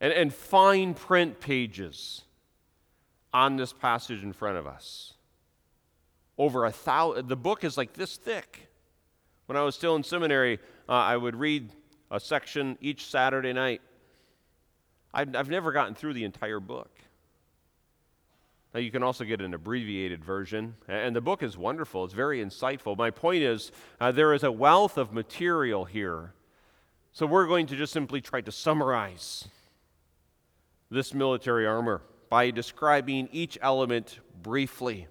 and, 0.00 0.12
and 0.12 0.32
fine 0.32 0.94
print 0.94 1.40
pages 1.40 2.22
on 3.32 3.56
this 3.56 3.72
passage 3.72 4.22
in 4.22 4.32
front 4.32 4.56
of 4.56 4.66
us. 4.66 5.14
Over 6.36 6.64
a 6.64 6.72
thousand, 6.72 7.28
the 7.28 7.36
book 7.36 7.64
is 7.64 7.76
like 7.76 7.94
this 7.94 8.16
thick. 8.16 8.68
When 9.46 9.56
I 9.56 9.62
was 9.62 9.74
still 9.74 9.96
in 9.96 10.04
seminary, 10.04 10.60
uh, 10.88 10.92
I 10.92 11.16
would 11.16 11.34
read 11.34 11.70
a 12.10 12.20
section 12.20 12.78
each 12.80 13.06
Saturday 13.06 13.52
night. 13.52 13.80
I've, 15.12 15.34
I've 15.34 15.48
never 15.48 15.72
gotten 15.72 15.94
through 15.94 16.14
the 16.14 16.24
entire 16.24 16.60
book. 16.60 16.90
Now, 18.74 18.80
you 18.80 18.90
can 18.90 19.02
also 19.02 19.24
get 19.24 19.40
an 19.40 19.54
abbreviated 19.54 20.22
version, 20.22 20.74
and 20.86 21.16
the 21.16 21.22
book 21.22 21.42
is 21.42 21.56
wonderful. 21.56 22.04
It's 22.04 22.12
very 22.12 22.44
insightful. 22.44 22.96
My 22.96 23.10
point 23.10 23.42
is, 23.42 23.72
uh, 23.98 24.12
there 24.12 24.34
is 24.34 24.44
a 24.44 24.52
wealth 24.52 24.98
of 24.98 25.12
material 25.12 25.86
here. 25.86 26.34
So, 27.12 27.24
we're 27.24 27.46
going 27.46 27.66
to 27.68 27.76
just 27.76 27.94
simply 27.94 28.20
try 28.20 28.42
to 28.42 28.52
summarize 28.52 29.48
this 30.90 31.14
military 31.14 31.66
armor 31.66 32.02
by 32.30 32.50
describing 32.50 33.28
each 33.32 33.58
element 33.60 34.20
briefly. 34.42 35.06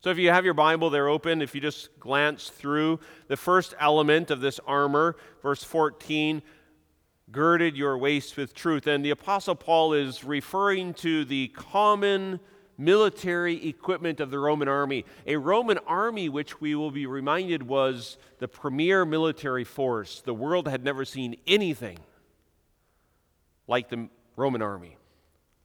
So, 0.00 0.10
if 0.10 0.18
you 0.18 0.30
have 0.30 0.44
your 0.44 0.54
Bible 0.54 0.90
there 0.90 1.08
open, 1.08 1.40
if 1.40 1.54
you 1.54 1.62
just 1.62 1.98
glance 1.98 2.50
through 2.50 3.00
the 3.28 3.38
first 3.38 3.74
element 3.80 4.30
of 4.30 4.40
this 4.40 4.60
armor, 4.66 5.16
verse 5.42 5.64
14, 5.64 6.42
girded 7.30 7.76
your 7.76 7.96
waist 7.96 8.36
with 8.36 8.54
truth. 8.54 8.86
And 8.86 9.02
the 9.02 9.10
Apostle 9.10 9.54
Paul 9.54 9.94
is 9.94 10.22
referring 10.22 10.92
to 10.94 11.24
the 11.24 11.48
common 11.48 12.38
military 12.76 13.66
equipment 13.66 14.20
of 14.20 14.30
the 14.30 14.38
Roman 14.38 14.68
army. 14.68 15.04
A 15.26 15.36
Roman 15.36 15.78
army, 15.86 16.28
which 16.28 16.60
we 16.60 16.74
will 16.74 16.90
be 16.90 17.06
reminded 17.06 17.62
was 17.62 18.18
the 18.40 18.48
premier 18.48 19.04
military 19.04 19.64
force. 19.64 20.20
The 20.20 20.34
world 20.34 20.68
had 20.68 20.84
never 20.84 21.04
seen 21.04 21.36
anything 21.46 21.98
like 23.66 23.88
the 23.88 24.08
Roman 24.36 24.62
army, 24.62 24.96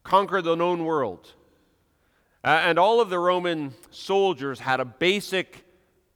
conquered 0.04 0.44
the 0.44 0.56
known 0.56 0.86
world. 0.86 1.34
Uh, 2.44 2.62
and 2.64 2.80
all 2.80 3.02
of 3.02 3.10
the 3.10 3.20
Roman 3.20 3.74
soldiers 3.92 4.60
had 4.60 4.80
a 4.80 4.86
basic 4.86 5.66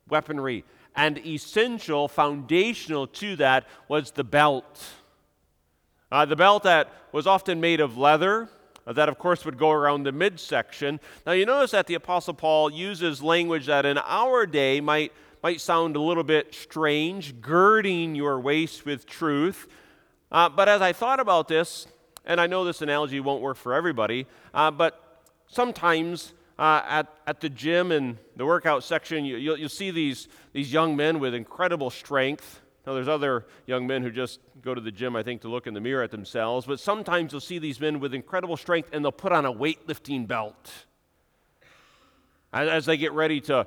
weaponry, 0.08 0.64
and 0.96 1.18
essential, 1.26 2.08
foundational 2.08 3.08
to 3.08 3.36
that 3.38 3.68
was 3.88 4.12
the 4.12 4.24
belt. 4.24 4.84
Uh, 6.12 6.26
the 6.26 6.36
belt 6.36 6.64
that 6.64 6.90
was 7.12 7.26
often 7.26 7.60
made 7.60 7.80
of 7.80 7.98
leather, 7.98 8.48
uh, 8.86 8.94
that 8.94 9.10
of 9.10 9.18
course 9.18 9.44
would 9.46 9.58
go 9.58 9.72
around 9.72 10.04
the 10.04 10.12
midsection. 10.12 11.00
Now 11.26 11.32
you 11.32 11.46
notice 11.46 11.72
that 11.72 11.88
the 11.88 11.96
Apostle 11.96 12.36
Paul 12.36 12.72
uses 12.72 13.22
language 13.24 13.66
that 13.66 13.86
in 13.86 13.98
our 13.98 14.46
day 14.46 14.80
might, 14.80 15.12
might 15.42 15.60
sound 15.60 15.96
a 15.96 16.02
little 16.02 16.24
bit 16.24 16.54
strange, 16.54 17.42
girding 17.42 18.16
your 18.16 18.40
waist 18.40 18.86
with 18.86 19.06
truth. 19.06 19.68
Uh, 20.32 20.50
but 20.50 20.70
as 20.70 20.82
I 20.82 20.94
thought 20.94 21.20
about 21.20 21.48
this, 21.48 21.88
and 22.26 22.40
I 22.40 22.48
know 22.48 22.66
this 22.66 22.82
analogy 22.82 23.20
won't 23.20 23.42
work 23.42 23.58
for 23.58 23.74
everybody, 23.74 24.28
uh, 24.54 24.72
but 24.72 25.22
sometimes 25.48 26.34
uh, 26.58 26.82
at, 26.88 27.08
at 27.28 27.42
the 27.42 27.50
gym 27.50 27.92
and 27.92 28.18
the 28.36 28.46
workout 28.46 28.84
section, 28.84 29.26
you, 29.26 29.38
you'll, 29.38 29.58
you'll 29.58 29.70
see 29.70 29.92
these, 29.92 30.28
these 30.54 30.72
young 30.72 30.96
men 30.96 31.20
with 31.20 31.34
incredible 31.34 31.90
strength. 31.90 32.62
Now, 32.86 32.94
there's 32.94 33.08
other 33.08 33.46
young 33.66 33.88
men 33.88 34.04
who 34.04 34.12
just 34.12 34.40
go 34.62 34.74
to 34.76 34.82
the 34.82 34.92
gym, 34.92 35.16
I 35.16 35.24
think, 35.24 35.42
to 35.42 35.48
look 35.48 35.68
in 35.68 35.74
the 35.74 35.82
mirror 35.82 36.04
at 36.04 36.12
themselves, 36.12 36.66
but 36.66 36.80
sometimes 36.80 37.32
you'll 37.32 37.42
see 37.42 37.60
these 37.60 37.80
men 37.80 38.00
with 38.00 38.14
incredible 38.14 38.58
strength 38.58 38.90
and 38.92 39.04
they'll 39.04 39.12
put 39.12 39.32
on 39.32 39.46
a 39.46 39.54
weightlifting 39.54 40.28
belt 40.28 40.72
as 42.52 42.86
they 42.86 42.98
get 42.98 43.14
ready 43.14 43.42
to 43.42 43.66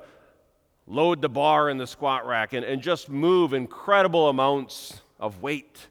load 0.87 1.21
the 1.21 1.29
bar 1.29 1.69
in 1.69 1.77
the 1.77 1.87
squat 1.87 2.25
rack 2.25 2.53
and, 2.53 2.63
and 2.63 2.81
just 2.81 3.09
move 3.09 3.53
incredible 3.53 4.29
amounts 4.29 5.01
of 5.19 5.41
weight. 5.41 5.87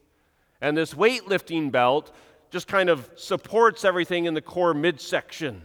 And 0.60 0.76
this 0.76 0.94
weightlifting 0.94 1.70
belt 1.70 2.14
just 2.56 2.68
kind 2.68 2.88
of 2.88 3.10
supports 3.16 3.84
everything 3.84 4.24
in 4.24 4.32
the 4.32 4.40
core 4.40 4.72
midsection, 4.72 5.60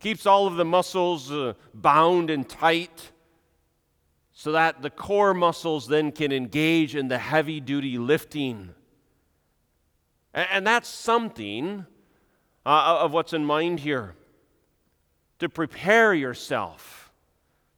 keeps 0.00 0.26
all 0.26 0.46
of 0.46 0.56
the 0.56 0.66
muscles 0.66 1.32
uh, 1.32 1.54
bound 1.72 2.28
and 2.28 2.46
tight 2.46 3.10
so 4.34 4.52
that 4.52 4.82
the 4.82 4.90
core 4.90 5.32
muscles 5.32 5.88
then 5.88 6.12
can 6.12 6.30
engage 6.30 6.94
in 6.94 7.08
the 7.08 7.16
heavy 7.16 7.58
duty 7.58 7.96
lifting. 7.96 8.74
And, 10.34 10.46
and 10.52 10.66
that's 10.66 10.90
something 10.90 11.86
uh, 12.66 12.98
of 13.00 13.14
what's 13.14 13.32
in 13.32 13.46
mind 13.46 13.80
here 13.80 14.14
to 15.38 15.48
prepare 15.48 16.12
yourself, 16.12 17.10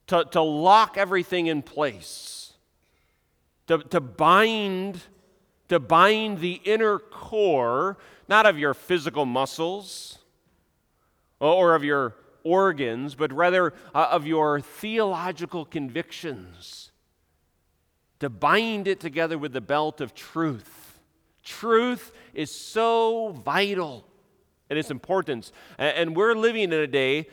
to, 0.08 0.24
to 0.32 0.42
lock 0.42 0.98
everything 0.98 1.46
in 1.46 1.62
place, 1.62 2.54
to, 3.68 3.78
to 3.78 4.00
bind 4.00 5.00
to 5.68 5.80
bind 5.80 6.40
the 6.40 6.60
inner 6.64 6.98
core, 6.98 7.96
not 8.28 8.46
of 8.46 8.58
your 8.58 8.74
physical 8.74 9.24
muscles 9.24 10.18
or 11.40 11.74
of 11.74 11.84
your 11.84 12.14
organs, 12.42 13.14
but 13.14 13.32
rather 13.32 13.72
uh, 13.94 14.08
of 14.10 14.26
your 14.26 14.60
theological 14.60 15.64
convictions, 15.64 16.90
to 18.20 18.28
bind 18.30 18.86
it 18.86 19.00
together 19.00 19.36
with 19.36 19.52
the 19.52 19.60
belt 19.60 20.00
of 20.00 20.14
truth. 20.14 21.00
Truth 21.42 22.12
is 22.32 22.50
so 22.50 23.30
vital 23.44 24.06
in 24.70 24.78
its 24.78 24.90
importance. 24.90 25.52
And 25.78 26.16
we're 26.16 26.34
living 26.34 26.62
in 26.62 26.72
a 26.72 26.86
day 26.86 27.28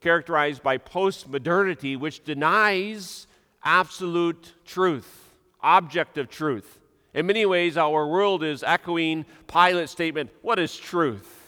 characterized 0.00 0.62
by 0.62 0.78
post-modernity, 0.78 1.96
which 1.96 2.24
denies 2.24 3.26
absolute 3.64 4.54
truth, 4.64 5.34
objective 5.60 6.28
truth. 6.28 6.78
In 7.14 7.26
many 7.26 7.46
ways, 7.46 7.76
our 7.76 8.06
world 8.06 8.44
is 8.44 8.62
echoing 8.62 9.24
Pilate's 9.46 9.92
statement 9.92 10.30
What 10.42 10.58
is 10.58 10.76
truth? 10.76 11.38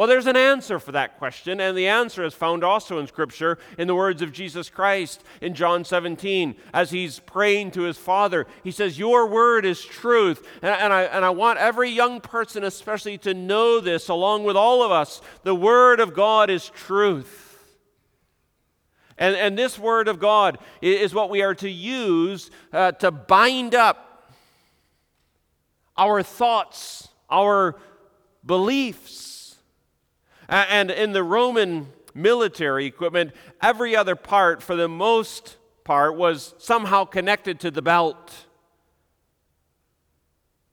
Well, 0.00 0.08
there's 0.08 0.26
an 0.26 0.36
answer 0.36 0.78
for 0.78 0.92
that 0.92 1.18
question, 1.18 1.60
and 1.60 1.76
the 1.76 1.86
answer 1.86 2.24
is 2.24 2.32
found 2.32 2.64
also 2.64 2.98
in 2.98 3.06
Scripture 3.06 3.58
in 3.76 3.86
the 3.86 3.94
words 3.94 4.22
of 4.22 4.32
Jesus 4.32 4.70
Christ 4.70 5.22
in 5.42 5.52
John 5.52 5.84
17. 5.84 6.54
As 6.72 6.90
he's 6.90 7.18
praying 7.18 7.72
to 7.72 7.82
his 7.82 7.98
Father, 7.98 8.46
he 8.64 8.70
says, 8.70 8.98
Your 8.98 9.26
word 9.26 9.66
is 9.66 9.84
truth. 9.84 10.46
And, 10.62 10.74
and, 10.74 10.92
I, 10.94 11.02
and 11.02 11.22
I 11.22 11.28
want 11.28 11.58
every 11.58 11.90
young 11.90 12.22
person, 12.22 12.64
especially, 12.64 13.18
to 13.18 13.34
know 13.34 13.78
this 13.78 14.08
along 14.08 14.44
with 14.44 14.56
all 14.56 14.82
of 14.82 14.90
us. 14.90 15.20
The 15.42 15.54
word 15.54 16.00
of 16.00 16.14
God 16.14 16.48
is 16.48 16.70
truth. 16.70 17.76
And, 19.18 19.36
and 19.36 19.58
this 19.58 19.78
word 19.78 20.08
of 20.08 20.18
God 20.18 20.58
is 20.80 21.12
what 21.12 21.28
we 21.28 21.42
are 21.42 21.54
to 21.56 21.68
use 21.68 22.50
uh, 22.72 22.92
to 22.92 23.10
bind 23.10 23.74
up 23.74 24.09
our 26.00 26.22
thoughts, 26.24 27.08
our 27.28 27.76
beliefs 28.44 29.30
and 30.50 30.90
in 30.90 31.12
the 31.12 31.22
Roman 31.22 31.86
military 32.12 32.86
equipment, 32.86 33.32
every 33.62 33.94
other 33.94 34.16
part, 34.16 34.62
for 34.62 34.74
the 34.74 34.88
most 34.88 35.56
part, 35.84 36.16
was 36.16 36.54
somehow 36.58 37.04
connected 37.04 37.60
to 37.60 37.70
the 37.70 37.82
belt. 37.82 38.46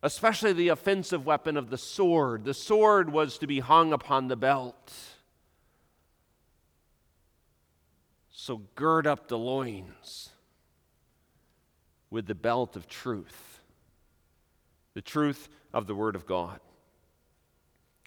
Especially 0.02 0.54
the 0.54 0.70
offensive 0.70 1.26
weapon 1.26 1.58
of 1.58 1.70
the 1.70 1.78
sword. 1.78 2.44
The 2.44 2.54
sword 2.56 3.12
was 3.12 3.38
to 3.38 3.48
be 3.48 3.60
hung 3.60 3.94
upon 3.94 4.30
the 4.30 4.36
belt. 4.36 4.94
So 8.32 8.62
gird 8.76 9.06
up 9.06 9.28
the 9.28 9.38
loins 9.38 10.30
with 12.10 12.26
the 12.26 12.36
belt 12.36 12.76
of 12.76 12.88
truth, 12.88 13.47
the 14.98 15.02
truth 15.04 15.48
of 15.76 15.86
the 15.86 15.94
Word 15.94 16.16
of 16.16 16.26
God. 16.26 16.60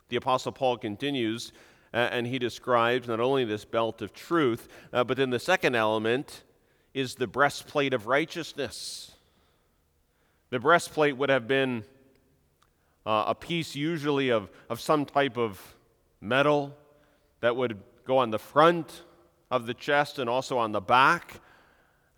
The 0.08 0.16
Apostle 0.16 0.50
Paul 0.50 0.76
continues 0.76 1.52
uh, 1.94 1.98
and 1.98 2.26
he 2.26 2.36
describes 2.36 3.06
not 3.06 3.20
only 3.20 3.44
this 3.44 3.64
belt 3.64 4.02
of 4.02 4.12
truth, 4.12 4.66
uh, 4.92 5.04
but 5.04 5.16
then 5.16 5.30
the 5.30 5.38
second 5.38 5.76
element 5.76 6.42
is 6.92 7.14
the 7.14 7.28
breastplate 7.28 7.94
of 7.94 8.08
righteousness. 8.08 9.12
The 10.48 10.58
breastplate 10.58 11.16
would 11.16 11.30
have 11.30 11.46
been 11.46 11.84
uh, 13.06 13.26
a 13.28 13.36
piece, 13.36 13.76
usually 13.76 14.30
of, 14.30 14.50
of 14.68 14.80
some 14.80 15.06
type 15.06 15.38
of 15.38 15.76
metal, 16.20 16.76
that 17.38 17.54
would 17.54 17.78
go 18.04 18.18
on 18.18 18.32
the 18.32 18.38
front 18.40 19.02
of 19.48 19.66
the 19.66 19.74
chest 19.74 20.18
and 20.18 20.28
also 20.28 20.58
on 20.58 20.72
the 20.72 20.80
back. 20.80 21.40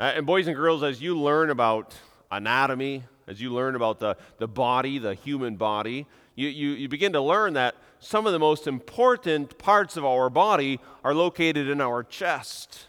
Uh, 0.00 0.14
and, 0.16 0.24
boys 0.24 0.46
and 0.46 0.56
girls, 0.56 0.82
as 0.82 1.02
you 1.02 1.18
learn 1.18 1.50
about 1.50 1.94
anatomy, 2.30 3.04
as 3.26 3.40
you 3.40 3.52
learn 3.52 3.74
about 3.74 3.98
the, 3.98 4.16
the 4.38 4.48
body, 4.48 4.98
the 4.98 5.14
human 5.14 5.56
body, 5.56 6.06
you, 6.35 6.48
you, 6.48 6.70
you 6.70 6.88
begin 6.88 7.12
to 7.12 7.20
learn 7.20 7.54
that 7.54 7.74
some 8.00 8.26
of 8.26 8.32
the 8.32 8.38
most 8.38 8.66
important 8.66 9.58
parts 9.58 9.96
of 9.96 10.04
our 10.04 10.28
body 10.30 10.80
are 11.04 11.14
located 11.14 11.68
in 11.68 11.80
our 11.80 12.02
chest. 12.02 12.87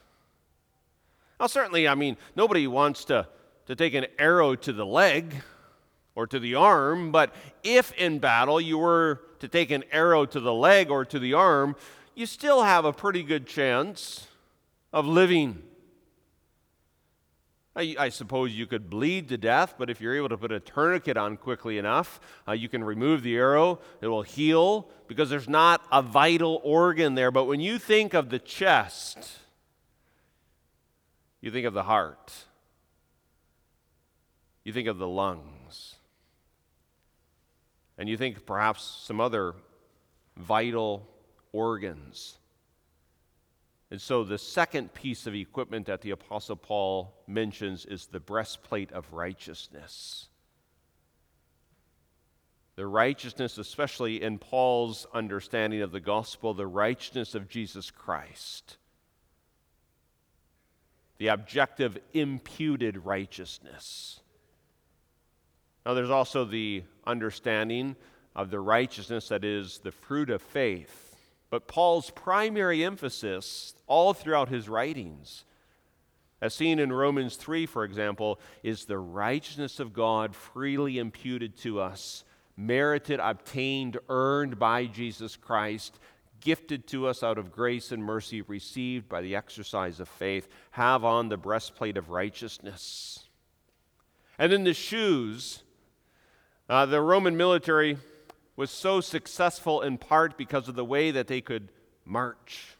Now, 1.39 1.47
certainly, 1.47 1.87
I 1.87 1.95
mean, 1.95 2.17
nobody 2.35 2.67
wants 2.67 3.05
to, 3.05 3.27
to 3.67 3.75
take 3.75 3.93
an 3.93 4.07
arrow 4.17 4.55
to 4.55 4.73
the 4.73 4.85
leg 4.85 5.35
or 6.15 6.25
to 6.27 6.39
the 6.39 6.55
arm, 6.55 7.11
but 7.11 7.33
if 7.63 7.91
in 7.93 8.19
battle 8.19 8.61
you 8.61 8.77
were 8.77 9.21
to 9.39 9.47
take 9.47 9.71
an 9.71 9.83
arrow 9.91 10.25
to 10.25 10.39
the 10.39 10.53
leg 10.53 10.89
or 10.89 11.03
to 11.05 11.19
the 11.19 11.33
arm, 11.33 11.75
you 12.15 12.25
still 12.25 12.63
have 12.63 12.85
a 12.85 12.93
pretty 12.93 13.23
good 13.23 13.45
chance 13.45 14.27
of 14.91 15.05
living. 15.05 15.61
I, 17.75 17.95
I, 17.97 18.09
suppose 18.09 18.53
you 18.53 18.67
could 18.67 18.89
bleed 18.89 19.29
to 19.29 19.37
death, 19.37 19.75
but 19.79 19.89
if 19.89 19.99
you're 19.99 20.15
able 20.15 20.29
to 20.29 20.37
put 20.37 20.51
a 20.51 20.59
tourniquet 20.59 21.17
on 21.17 21.37
quickly 21.37 21.79
enough, 21.79 22.19
uh, 22.47 22.51
you 22.51 22.69
can 22.69 22.83
remove 22.83 23.23
the 23.23 23.35
arrow. 23.35 23.79
It 23.99 24.07
will 24.07 24.21
heal 24.21 24.89
because 25.07 25.29
there's 25.29 25.49
not 25.49 25.83
a 25.91 26.03
vital 26.03 26.61
organ 26.63 27.15
there. 27.15 27.31
But 27.31 27.45
when 27.45 27.59
you 27.59 27.79
think 27.79 28.13
of 28.13 28.29
the 28.29 28.37
chest, 28.37 29.17
you 31.41 31.49
think 31.49 31.65
of 31.65 31.73
the 31.73 31.83
heart, 31.83 32.31
you 34.63 34.71
think 34.71 34.87
of 34.87 34.99
the 34.99 35.07
lungs, 35.07 35.95
and 37.97 38.07
you 38.07 38.17
think 38.17 38.45
perhaps 38.45 38.83
some 39.03 39.19
other 39.19 39.55
vital 40.37 41.09
organs. 41.51 42.37
And 43.93 44.01
so 44.01 44.23
the 44.23 44.39
second 44.39 44.95
piece 44.95 45.27
of 45.27 45.35
equipment 45.35 45.85
that 45.85 46.01
the 46.01 46.09
Apostle 46.09 46.55
Paul 46.55 47.13
mentions 47.27 47.85
is 47.85 48.07
the 48.07 48.19
breastplate 48.19 48.91
of 48.91 49.13
righteousness. 49.13 50.29
The 52.75 52.87
righteousness, 52.87 53.59
especially 53.59 54.23
in 54.23 54.39
Paul's 54.39 55.05
understanding 55.13 55.83
of 55.83 55.91
the 55.91 55.99
gospel, 55.99 56.55
the 56.55 56.65
righteousness 56.65 57.35
of 57.35 57.47
Jesus 57.47 57.91
Christ. 57.91 58.77
The 61.19 61.27
objective 61.27 61.99
imputed 62.13 63.05
righteousness. 63.05 64.21
Now, 65.85 65.93
there's 65.93 66.09
also 66.09 66.45
the 66.45 66.81
understanding 67.05 67.95
of 68.35 68.49
the 68.49 68.59
righteousness 68.59 69.27
that 69.27 69.45
is 69.45 69.81
the 69.83 69.91
fruit 69.91 70.31
of 70.31 70.41
faith 70.41 71.02
but 71.53 71.67
Paul's 71.67 72.09
primary 72.09 72.83
emphasis 72.83 73.75
all 73.85 74.15
throughout 74.15 74.49
his 74.49 74.67
writings, 74.67 75.45
as 76.41 76.55
seen 76.55 76.79
in 76.79 76.91
Romans 76.91 77.35
3, 77.35 77.67
for 77.67 77.83
example, 77.83 78.39
is 78.63 78.85
the 78.85 78.97
righteousness 78.97 79.79
of 79.79 79.93
God 79.93 80.35
freely 80.35 80.97
imputed 80.97 81.55
to 81.57 81.79
us, 81.79 82.23
merited, 82.57 83.19
obtained, 83.19 83.99
earned 84.09 84.57
by 84.57 84.87
Jesus 84.87 85.35
Christ, 85.35 85.99
gifted 86.39 86.87
to 86.87 87.05
us 87.05 87.21
out 87.21 87.37
of 87.37 87.51
grace 87.51 87.91
and 87.91 88.03
mercy, 88.03 88.41
received 88.41 89.07
by 89.07 89.21
the 89.21 89.35
exercise 89.35 89.99
of 89.99 90.09
faith. 90.09 90.47
Have 90.71 91.05
on 91.05 91.29
the 91.29 91.37
breastplate 91.37 91.97
of 91.97 92.09
righteousness. 92.09 93.27
And 94.39 94.51
then 94.51 94.63
the 94.63 94.73
shoes. 94.73 95.61
Uh, 96.67 96.87
the 96.87 96.99
Roman 96.99 97.37
military 97.37 97.99
was 98.55 98.69
so 98.69 99.01
successful 99.01 99.81
in 99.81 99.97
part 99.97 100.37
because 100.37 100.67
of 100.67 100.75
the 100.75 100.85
way 100.85 101.11
that 101.11 101.27
they 101.27 101.41
could 101.41 101.69
march, 102.05 102.77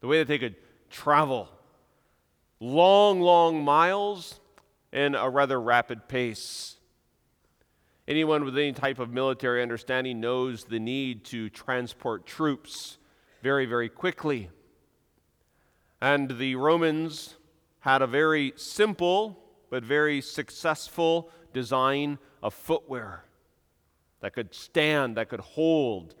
the 0.00 0.06
way 0.06 0.18
that 0.18 0.28
they 0.28 0.38
could 0.38 0.56
travel 0.88 1.48
long, 2.60 3.20
long 3.20 3.64
miles 3.64 4.38
in 4.92 5.14
a 5.14 5.28
rather 5.28 5.60
rapid 5.60 6.08
pace. 6.08 6.76
Anyone 8.06 8.44
with 8.44 8.56
any 8.56 8.72
type 8.72 8.98
of 8.98 9.10
military 9.10 9.62
understanding 9.62 10.20
knows 10.20 10.64
the 10.64 10.80
need 10.80 11.24
to 11.26 11.48
transport 11.48 12.26
troops 12.26 12.98
very, 13.42 13.66
very 13.66 13.88
quickly. 13.88 14.50
And 16.00 16.38
the 16.38 16.56
Romans 16.56 17.36
had 17.80 18.02
a 18.02 18.06
very 18.06 18.52
simple 18.56 19.38
but 19.70 19.84
very 19.84 20.20
successful 20.20 21.30
design 21.52 22.18
of 22.42 22.52
footwear 22.52 23.24
that 24.20 24.32
could 24.32 24.54
stand, 24.54 25.16
that 25.16 25.28
could 25.28 25.40
hold 25.40 26.14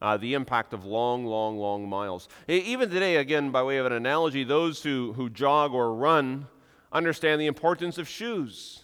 uh, 0.00 0.16
the 0.16 0.34
impact 0.34 0.72
of 0.72 0.84
long, 0.84 1.24
long, 1.24 1.58
long 1.58 1.88
miles. 1.88 2.28
Even 2.46 2.88
today, 2.90 3.16
again, 3.16 3.50
by 3.50 3.62
way 3.62 3.78
of 3.78 3.86
an 3.86 3.92
analogy, 3.92 4.44
those 4.44 4.82
who, 4.82 5.12
who 5.14 5.28
jog 5.28 5.72
or 5.72 5.94
run 5.94 6.46
understand 6.92 7.40
the 7.40 7.46
importance 7.46 7.98
of 7.98 8.08
shoes. 8.08 8.80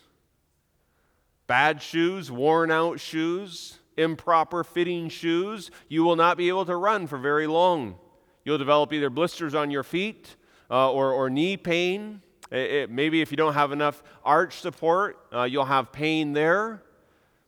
Bad 1.47 1.83
shoes, 1.83 2.31
worn 2.31 2.71
out 2.71 3.01
shoes, 3.01 3.79
improper 3.97 4.65
fitting 4.65 5.09
shoes, 5.09 5.71
you 5.89 6.03
will 6.03 6.17
not 6.17 6.37
be 6.37 6.49
able 6.49 6.65
to 6.65 6.77
run 6.77 7.07
for 7.07 7.19
very 7.19 7.47
long. 7.47 7.97
You'll 8.45 8.59
develop 8.59 8.93
either 8.93 9.11
blisters 9.11 9.55
on 9.55 9.71
your 9.71 9.83
feet 9.83 10.37
uh, 10.71 10.91
or, 10.91 11.13
or 11.13 11.31
knee 11.31 11.57
pain. 11.57 12.21
It, 12.51 12.71
it, 12.71 12.91
maybe 12.91 13.21
if 13.21 13.31
you 13.31 13.37
don't 13.37 13.55
have 13.55 13.73
enough 13.73 14.03
arch 14.25 14.61
support, 14.61 15.19
uh, 15.33 15.45
you'll 15.45 15.65
have 15.65 15.93
pain 15.93 16.33
there. 16.33 16.83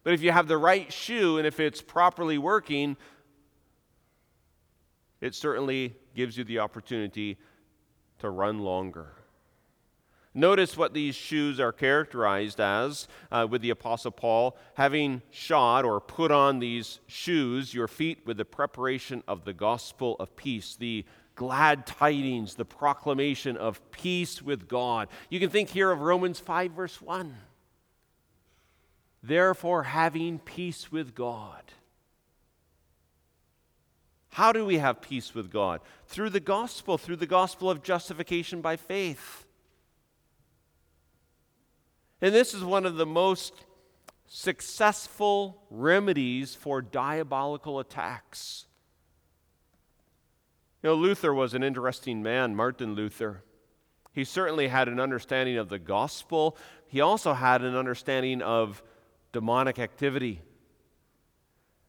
But 0.07 0.15
if 0.15 0.23
you 0.23 0.31
have 0.31 0.47
the 0.47 0.57
right 0.57 0.93
shoe 0.93 1.37
and 1.37 1.45
if 1.45 1.59
it's 1.59 1.83
properly 1.83 2.39
working, 2.39 2.97
it 5.21 5.35
certainly 5.35 5.97
gives 6.15 6.39
you 6.39 6.45
the 6.45 6.61
opportunity 6.61 7.39
to 8.21 8.31
run 8.31 8.61
longer. 8.61 9.09
Notice 10.33 10.77
what 10.77 10.95
these 10.95 11.17
shoes 11.17 11.59
are 11.59 11.73
characterized 11.73 12.61
as 12.61 13.09
uh, 13.33 13.49
with 13.51 13.63
the 13.63 13.71
Apostle 13.71 14.13
Paul 14.13 14.57
having 14.75 15.23
shod 15.33 15.85
or 15.85 16.01
put 16.01 16.31
on 16.31 16.61
these 16.61 17.01
shoes, 17.09 17.75
your 17.75 17.89
feet, 17.89 18.25
with 18.25 18.37
the 18.37 18.45
preparation 18.45 19.25
of 19.27 19.45
the 19.45 19.53
gospel 19.53 20.15
of 20.21 20.37
peace, 20.37 20.77
the 20.77 21.05
glad 21.35 21.85
tidings, 21.85 22.55
the 22.55 22.65
proclamation 22.65 23.57
of 23.57 23.91
peace 23.91 24.41
with 24.41 24.69
God. 24.69 25.09
You 25.31 25.41
can 25.41 25.51
think 25.51 25.71
here 25.71 25.91
of 25.91 26.01
Romans 26.01 26.39
5, 26.39 26.71
verse 26.71 27.03
1. 27.03 27.35
Therefore, 29.27 29.83
having 29.83 30.39
peace 30.39 30.93
with 30.93 31.15
God. 31.15 31.63
How 34.31 34.53
do 34.53 34.65
we 34.65 34.79
have 34.79 35.01
peace 35.01 35.35
with 35.35 35.51
God? 35.51 35.81
Through 36.07 36.31
the 36.31 36.41
gospel, 36.41 36.97
through 36.97 37.17
the 37.17 37.27
gospel 37.27 37.69
of 37.69 37.83
justification 37.83 38.61
by 38.61 38.77
faith. 38.77 39.45
And 42.21 42.33
this 42.33 42.55
is 42.55 42.63
one 42.63 42.87
of 42.87 42.97
the 42.97 43.07
most 43.07 43.65
successful 44.29 45.63
remedies 45.71 46.55
for 46.55 46.81
diabolical 46.81 47.81
attacks. 47.81 48.67
You 50.83 50.91
know, 50.91 50.95
Luther 50.95 51.35
was 51.35 51.53
an 51.53 51.65
interesting 51.65 52.23
man, 52.23 52.55
Martin 52.55 52.95
Luther. 52.95 53.43
He 54.13 54.23
certainly 54.23 54.69
had 54.69 54.87
an 54.87 55.01
understanding 55.01 55.57
of 55.57 55.69
the 55.69 55.81
gospel, 55.81 56.57
he 56.87 57.01
also 57.01 57.33
had 57.33 57.63
an 57.63 57.75
understanding 57.75 58.41
of 58.41 58.83
demonic 59.33 59.79
activity. 59.79 60.43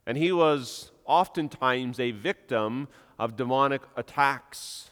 And 0.05 0.17
he 0.17 0.31
was 0.31 0.91
oftentimes 1.05 1.99
a 1.99 2.11
victim 2.11 2.87
of 3.19 3.35
demonic 3.35 3.81
attacks, 3.95 4.91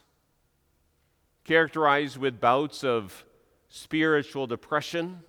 characterized 1.43 2.17
with 2.17 2.39
bouts 2.39 2.83
of 2.83 3.23
spiritual 3.69 4.47
depression. 4.47 5.21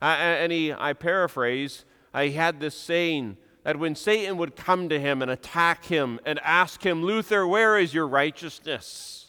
Uh, 0.00 0.16
and 0.16 0.52
he, 0.52 0.72
I 0.72 0.92
paraphrase, 0.92 1.84
he 2.16 2.32
had 2.32 2.60
this 2.60 2.76
saying 2.76 3.36
that 3.64 3.78
when 3.78 3.94
Satan 3.94 4.36
would 4.36 4.56
come 4.56 4.88
to 4.88 5.00
him 5.00 5.22
and 5.22 5.30
attack 5.30 5.86
him 5.86 6.20
and 6.24 6.38
ask 6.40 6.84
him, 6.84 7.02
Luther, 7.02 7.46
where 7.46 7.78
is 7.78 7.92
your 7.92 8.06
righteousness? 8.06 9.26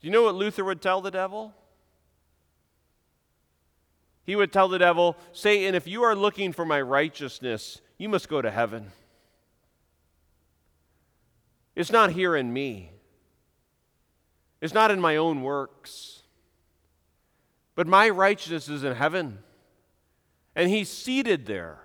Do 0.00 0.08
you 0.08 0.12
know 0.12 0.22
what 0.22 0.34
Luther 0.34 0.64
would 0.64 0.82
tell 0.82 1.00
the 1.00 1.10
devil? 1.10 1.54
He 4.24 4.36
would 4.36 4.52
tell 4.52 4.68
the 4.68 4.78
devil, 4.78 5.16
Satan, 5.32 5.74
if 5.74 5.86
you 5.86 6.02
are 6.02 6.16
looking 6.16 6.52
for 6.52 6.64
my 6.64 6.80
righteousness, 6.80 7.80
you 7.98 8.08
must 8.08 8.28
go 8.28 8.40
to 8.40 8.50
heaven. 8.50 8.90
It's 11.74 11.92
not 11.92 12.10
here 12.10 12.34
in 12.34 12.52
me. 12.52 12.92
It's 14.60 14.74
not 14.74 14.90
in 14.90 15.00
my 15.00 15.16
own 15.16 15.42
works. 15.42 16.22
But 17.74 17.86
my 17.86 18.08
righteousness 18.08 18.68
is 18.68 18.84
in 18.84 18.94
heaven. 18.94 19.40
And 20.56 20.70
he's 20.70 20.88
seated 20.88 21.46
there 21.46 21.80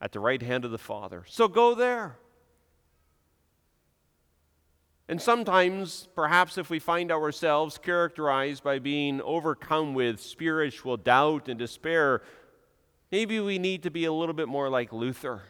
at 0.00 0.12
the 0.12 0.20
right 0.20 0.42
hand 0.42 0.64
of 0.64 0.70
the 0.70 0.78
Father. 0.78 1.24
So 1.26 1.48
go 1.48 1.74
there. 1.74 2.16
And 5.08 5.20
sometimes, 5.20 6.08
perhaps 6.14 6.56
if 6.56 6.70
we 6.70 6.78
find 6.78 7.12
ourselves 7.12 7.76
characterized 7.76 8.64
by 8.64 8.78
being 8.78 9.20
overcome 9.20 9.92
with 9.92 10.20
spiritual 10.20 10.96
doubt 10.96 11.48
and 11.48 11.58
despair, 11.58 12.22
maybe 13.12 13.38
we 13.38 13.58
need 13.58 13.82
to 13.82 13.90
be 13.90 14.06
a 14.06 14.12
little 14.12 14.34
bit 14.34 14.48
more 14.48 14.70
like 14.70 14.92
Luther 14.92 15.42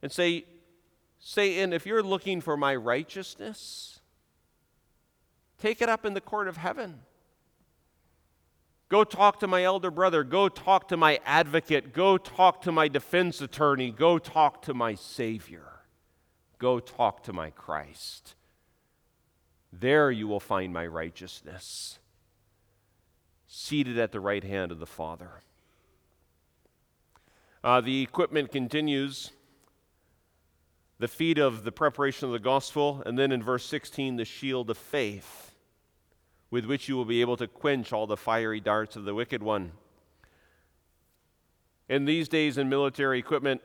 and 0.00 0.10
say, 0.10 0.44
Satan, 1.18 1.72
if 1.72 1.84
you're 1.84 2.02
looking 2.02 2.40
for 2.40 2.56
my 2.56 2.74
righteousness, 2.74 4.00
take 5.58 5.82
it 5.82 5.88
up 5.88 6.06
in 6.06 6.14
the 6.14 6.20
court 6.20 6.48
of 6.48 6.56
heaven. 6.56 7.00
Go 8.88 9.04
talk 9.04 9.40
to 9.40 9.46
my 9.46 9.64
elder 9.64 9.90
brother. 9.90 10.22
Go 10.22 10.48
talk 10.48 10.88
to 10.88 10.96
my 10.96 11.18
advocate. 11.26 11.92
Go 11.92 12.16
talk 12.16 12.62
to 12.62 12.72
my 12.72 12.88
defense 12.88 13.40
attorney. 13.40 13.90
Go 13.90 14.18
talk 14.18 14.62
to 14.62 14.74
my 14.74 14.94
Savior. 14.94 15.75
Go 16.58 16.80
talk 16.80 17.22
to 17.24 17.32
my 17.32 17.50
Christ. 17.50 18.34
There 19.72 20.10
you 20.10 20.26
will 20.26 20.40
find 20.40 20.72
my 20.72 20.86
righteousness, 20.86 21.98
seated 23.46 23.98
at 23.98 24.12
the 24.12 24.20
right 24.20 24.44
hand 24.44 24.72
of 24.72 24.78
the 24.78 24.86
Father. 24.86 25.42
Uh, 27.62 27.80
the 27.80 28.02
equipment 28.02 28.52
continues 28.52 29.32
the 30.98 31.08
feet 31.08 31.36
of 31.36 31.64
the 31.64 31.72
preparation 31.72 32.26
of 32.26 32.32
the 32.32 32.38
gospel, 32.38 33.02
and 33.04 33.18
then 33.18 33.32
in 33.32 33.42
verse 33.42 33.66
16, 33.66 34.16
the 34.16 34.24
shield 34.24 34.70
of 34.70 34.78
faith, 34.78 35.54
with 36.50 36.64
which 36.64 36.88
you 36.88 36.96
will 36.96 37.04
be 37.04 37.20
able 37.20 37.36
to 37.36 37.46
quench 37.46 37.92
all 37.92 38.06
the 38.06 38.16
fiery 38.16 38.60
darts 38.60 38.96
of 38.96 39.04
the 39.04 39.14
wicked 39.14 39.42
one. 39.42 39.72
In 41.88 42.06
these 42.06 42.28
days 42.28 42.56
in 42.56 42.68
military 42.68 43.18
equipment, 43.18 43.60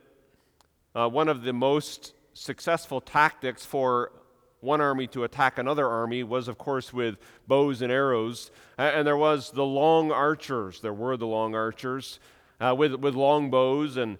uh, 0.94 1.08
one 1.08 1.28
of 1.28 1.42
the 1.42 1.54
most 1.54 2.12
successful 2.34 3.00
tactics 3.00 3.64
for 3.64 4.12
one 4.60 4.80
army 4.80 5.06
to 5.08 5.24
attack 5.24 5.58
another 5.58 5.88
army 5.88 6.22
was, 6.22 6.46
of 6.46 6.56
course, 6.56 6.92
with 6.92 7.16
bows 7.48 7.82
and 7.82 7.92
arrows. 7.92 8.50
And 8.78 9.06
there 9.06 9.16
was 9.16 9.50
the 9.50 9.64
long 9.64 10.12
archers. 10.12 10.80
There 10.80 10.92
were 10.92 11.16
the 11.16 11.26
long 11.26 11.54
archers 11.54 12.20
uh, 12.60 12.74
with, 12.76 12.94
with 12.94 13.14
long 13.14 13.50
bows 13.50 13.96
and 13.96 14.18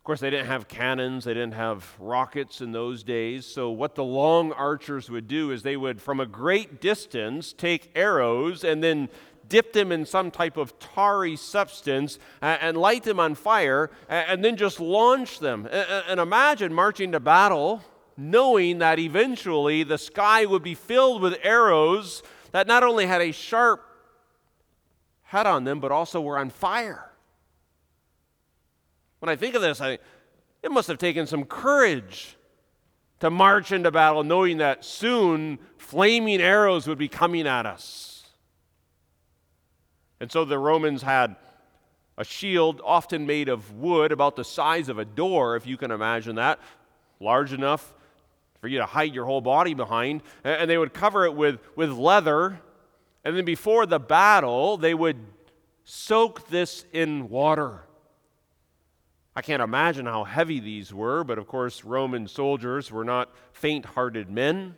of 0.00 0.04
course, 0.04 0.20
they 0.20 0.30
didn't 0.30 0.46
have 0.46 0.66
cannons, 0.66 1.24
they 1.24 1.34
didn't 1.34 1.52
have 1.52 1.94
rockets 1.98 2.62
in 2.62 2.72
those 2.72 3.02
days. 3.02 3.44
So, 3.44 3.68
what 3.68 3.96
the 3.96 4.02
long 4.02 4.50
archers 4.52 5.10
would 5.10 5.28
do 5.28 5.50
is 5.50 5.62
they 5.62 5.76
would, 5.76 6.00
from 6.00 6.20
a 6.20 6.26
great 6.26 6.80
distance, 6.80 7.52
take 7.52 7.90
arrows 7.94 8.64
and 8.64 8.82
then 8.82 9.10
dip 9.50 9.74
them 9.74 9.92
in 9.92 10.06
some 10.06 10.30
type 10.30 10.56
of 10.56 10.78
tarry 10.78 11.36
substance 11.36 12.18
and 12.40 12.78
light 12.78 13.02
them 13.02 13.20
on 13.20 13.34
fire 13.34 13.90
and 14.08 14.42
then 14.42 14.56
just 14.56 14.80
launch 14.80 15.40
them. 15.40 15.68
And 15.70 16.18
imagine 16.18 16.72
marching 16.72 17.12
to 17.12 17.20
battle 17.20 17.84
knowing 18.16 18.78
that 18.78 18.98
eventually 18.98 19.82
the 19.82 19.98
sky 19.98 20.46
would 20.46 20.62
be 20.62 20.74
filled 20.74 21.22
with 21.22 21.38
arrows 21.42 22.22
that 22.52 22.66
not 22.66 22.82
only 22.82 23.06
had 23.06 23.20
a 23.20 23.32
sharp 23.32 23.86
head 25.22 25.46
on 25.46 25.64
them, 25.64 25.80
but 25.80 25.92
also 25.92 26.20
were 26.20 26.38
on 26.38 26.50
fire. 26.50 27.10
When 29.20 29.28
I 29.28 29.36
think 29.36 29.54
of 29.54 29.62
this, 29.62 29.80
I, 29.80 29.98
it 30.62 30.70
must 30.70 30.88
have 30.88 30.98
taken 30.98 31.26
some 31.26 31.44
courage 31.44 32.36
to 33.20 33.30
march 33.30 33.70
into 33.70 33.90
battle 33.90 34.24
knowing 34.24 34.58
that 34.58 34.84
soon 34.84 35.58
flaming 35.78 36.40
arrows 36.40 36.86
would 36.86 36.98
be 36.98 37.08
coming 37.08 37.46
at 37.46 37.64
us. 37.64 38.09
And 40.20 40.30
so 40.30 40.44
the 40.44 40.58
Romans 40.58 41.02
had 41.02 41.36
a 42.18 42.24
shield, 42.24 42.82
often 42.84 43.26
made 43.26 43.48
of 43.48 43.72
wood, 43.72 44.12
about 44.12 44.36
the 44.36 44.44
size 44.44 44.90
of 44.90 44.98
a 44.98 45.04
door, 45.04 45.56
if 45.56 45.66
you 45.66 45.78
can 45.78 45.90
imagine 45.90 46.36
that, 46.36 46.60
large 47.18 47.52
enough 47.54 47.94
for 48.60 48.68
you 48.68 48.78
to 48.78 48.86
hide 48.86 49.14
your 49.14 49.24
whole 49.24 49.40
body 49.40 49.72
behind. 49.72 50.22
And 50.44 50.68
they 50.68 50.76
would 50.76 50.92
cover 50.92 51.24
it 51.24 51.34
with, 51.34 51.60
with 51.76 51.90
leather. 51.90 52.60
And 53.24 53.36
then 53.36 53.46
before 53.46 53.86
the 53.86 53.98
battle, 53.98 54.76
they 54.76 54.92
would 54.92 55.16
soak 55.84 56.48
this 56.48 56.84
in 56.92 57.30
water. 57.30 57.80
I 59.34 59.42
can't 59.42 59.62
imagine 59.62 60.04
how 60.04 60.24
heavy 60.24 60.60
these 60.60 60.92
were, 60.92 61.24
but 61.24 61.38
of 61.38 61.46
course, 61.46 61.84
Roman 61.84 62.28
soldiers 62.28 62.92
were 62.92 63.04
not 63.04 63.30
faint 63.52 63.86
hearted 63.86 64.28
men. 64.28 64.76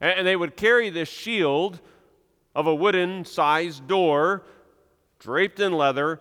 And 0.00 0.26
they 0.26 0.36
would 0.36 0.56
carry 0.56 0.88
this 0.88 1.08
shield 1.08 1.80
of 2.56 2.66
a 2.66 2.74
wooden 2.74 3.24
sized 3.24 3.86
door 3.86 4.42
draped 5.20 5.60
in 5.60 5.72
leather 5.72 6.20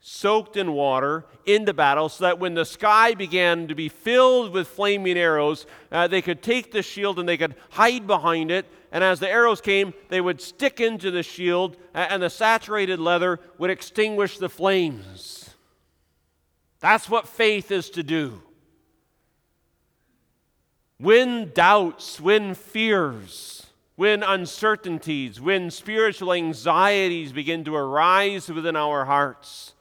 soaked 0.00 0.56
in 0.56 0.72
water 0.72 1.24
into 1.44 1.74
battle 1.74 2.08
so 2.08 2.24
that 2.24 2.38
when 2.38 2.54
the 2.54 2.64
sky 2.64 3.14
began 3.14 3.68
to 3.68 3.74
be 3.74 3.88
filled 3.88 4.52
with 4.52 4.68
flaming 4.68 5.18
arrows, 5.18 5.66
uh, 5.90 6.06
they 6.06 6.22
could 6.22 6.42
take 6.42 6.72
the 6.72 6.82
shield 6.82 7.18
and 7.18 7.28
they 7.28 7.36
could 7.36 7.54
hide 7.70 8.06
behind 8.06 8.50
it. 8.50 8.66
And 8.92 9.02
as 9.02 9.20
the 9.20 9.28
arrows 9.28 9.60
came, 9.60 9.92
they 10.08 10.20
would 10.20 10.40
stick 10.40 10.80
into 10.80 11.10
the 11.10 11.22
shield, 11.22 11.76
uh, 11.94 12.06
and 12.10 12.22
the 12.22 12.30
saturated 12.30 12.98
leather 12.98 13.40
would 13.58 13.70
extinguish 13.70 14.38
the 14.38 14.48
flames. 14.48 15.50
That's 16.80 17.10
what 17.10 17.28
faith 17.28 17.70
is 17.70 17.90
to 17.90 18.02
do. 18.02 18.40
When 20.98 21.52
doubts, 21.52 22.20
when 22.20 22.54
fears, 22.54 23.57
when 23.98 24.22
uncertainties, 24.22 25.40
when 25.40 25.72
spiritual 25.72 26.32
anxieties 26.32 27.32
begin 27.32 27.64
to 27.64 27.74
arise 27.74 28.48
within 28.48 28.76
our 28.76 29.06
hearts, 29.06 29.74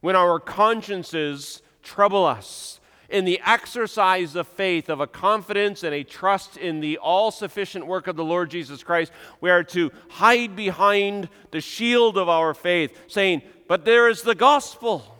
when 0.00 0.14
our 0.14 0.38
consciences 0.38 1.60
trouble 1.82 2.24
us, 2.24 2.78
in 3.08 3.24
the 3.24 3.40
exercise 3.44 4.36
of 4.36 4.46
faith, 4.46 4.88
of 4.88 5.00
a 5.00 5.08
confidence 5.08 5.82
and 5.82 5.92
a 5.92 6.04
trust 6.04 6.56
in 6.56 6.78
the 6.78 6.96
all 6.98 7.32
sufficient 7.32 7.84
work 7.84 8.06
of 8.06 8.14
the 8.14 8.22
Lord 8.22 8.48
Jesus 8.48 8.84
Christ, 8.84 9.10
we 9.40 9.50
are 9.50 9.64
to 9.64 9.90
hide 10.08 10.54
behind 10.54 11.28
the 11.50 11.60
shield 11.60 12.16
of 12.16 12.28
our 12.28 12.54
faith, 12.54 12.96
saying, 13.08 13.42
But 13.66 13.84
there 13.84 14.08
is 14.08 14.22
the 14.22 14.36
gospel, 14.36 15.18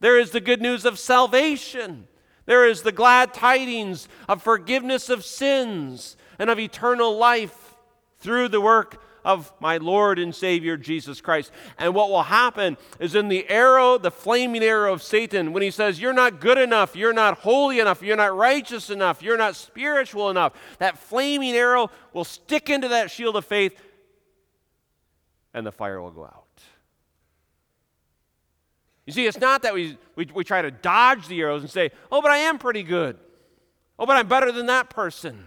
there 0.00 0.18
is 0.18 0.32
the 0.32 0.40
good 0.42 0.60
news 0.60 0.84
of 0.84 0.98
salvation. 0.98 2.08
There 2.46 2.68
is 2.68 2.82
the 2.82 2.92
glad 2.92 3.32
tidings 3.32 4.06
of 4.28 4.42
forgiveness 4.42 5.08
of 5.08 5.24
sins 5.24 6.14
and 6.38 6.50
of 6.50 6.58
eternal 6.58 7.16
life 7.16 7.74
through 8.18 8.48
the 8.48 8.60
work 8.60 9.00
of 9.24 9.52
my 9.58 9.78
Lord 9.78 10.18
and 10.18 10.34
Savior 10.34 10.76
Jesus 10.76 11.20
Christ. 11.20 11.50
And 11.78 11.94
what 11.94 12.10
will 12.10 12.24
happen 12.24 12.76
is 13.00 13.14
in 13.14 13.28
the 13.28 13.48
arrow, 13.48 13.96
the 13.96 14.10
flaming 14.10 14.62
arrow 14.62 14.92
of 14.92 15.02
Satan, 15.02 15.52
when 15.52 15.62
he 15.62 15.70
says, 15.70 16.00
You're 16.00 16.12
not 16.12 16.40
good 16.40 16.58
enough, 16.58 16.94
you're 16.94 17.12
not 17.12 17.38
holy 17.38 17.80
enough, 17.80 18.02
you're 18.02 18.16
not 18.16 18.36
righteous 18.36 18.90
enough, 18.90 19.22
you're 19.22 19.38
not 19.38 19.56
spiritual 19.56 20.30
enough, 20.30 20.52
that 20.78 20.98
flaming 20.98 21.54
arrow 21.54 21.90
will 22.12 22.24
stick 22.24 22.68
into 22.68 22.88
that 22.88 23.10
shield 23.10 23.36
of 23.36 23.44
faith 23.44 23.80
and 25.54 25.66
the 25.66 25.72
fire 25.72 26.00
will 26.00 26.10
go 26.10 26.24
out. 26.24 26.44
You 29.06 29.12
see, 29.12 29.26
it's 29.26 29.38
not 29.38 29.62
that 29.62 29.74
we, 29.74 29.98
we, 30.16 30.28
we 30.34 30.44
try 30.44 30.62
to 30.62 30.70
dodge 30.70 31.28
the 31.28 31.40
arrows 31.40 31.62
and 31.62 31.70
say, 31.70 31.90
Oh, 32.10 32.20
but 32.20 32.30
I 32.30 32.38
am 32.38 32.58
pretty 32.58 32.82
good. 32.82 33.18
Oh, 33.98 34.06
but 34.06 34.16
I'm 34.16 34.26
better 34.26 34.50
than 34.50 34.66
that 34.66 34.90
person. 34.90 35.44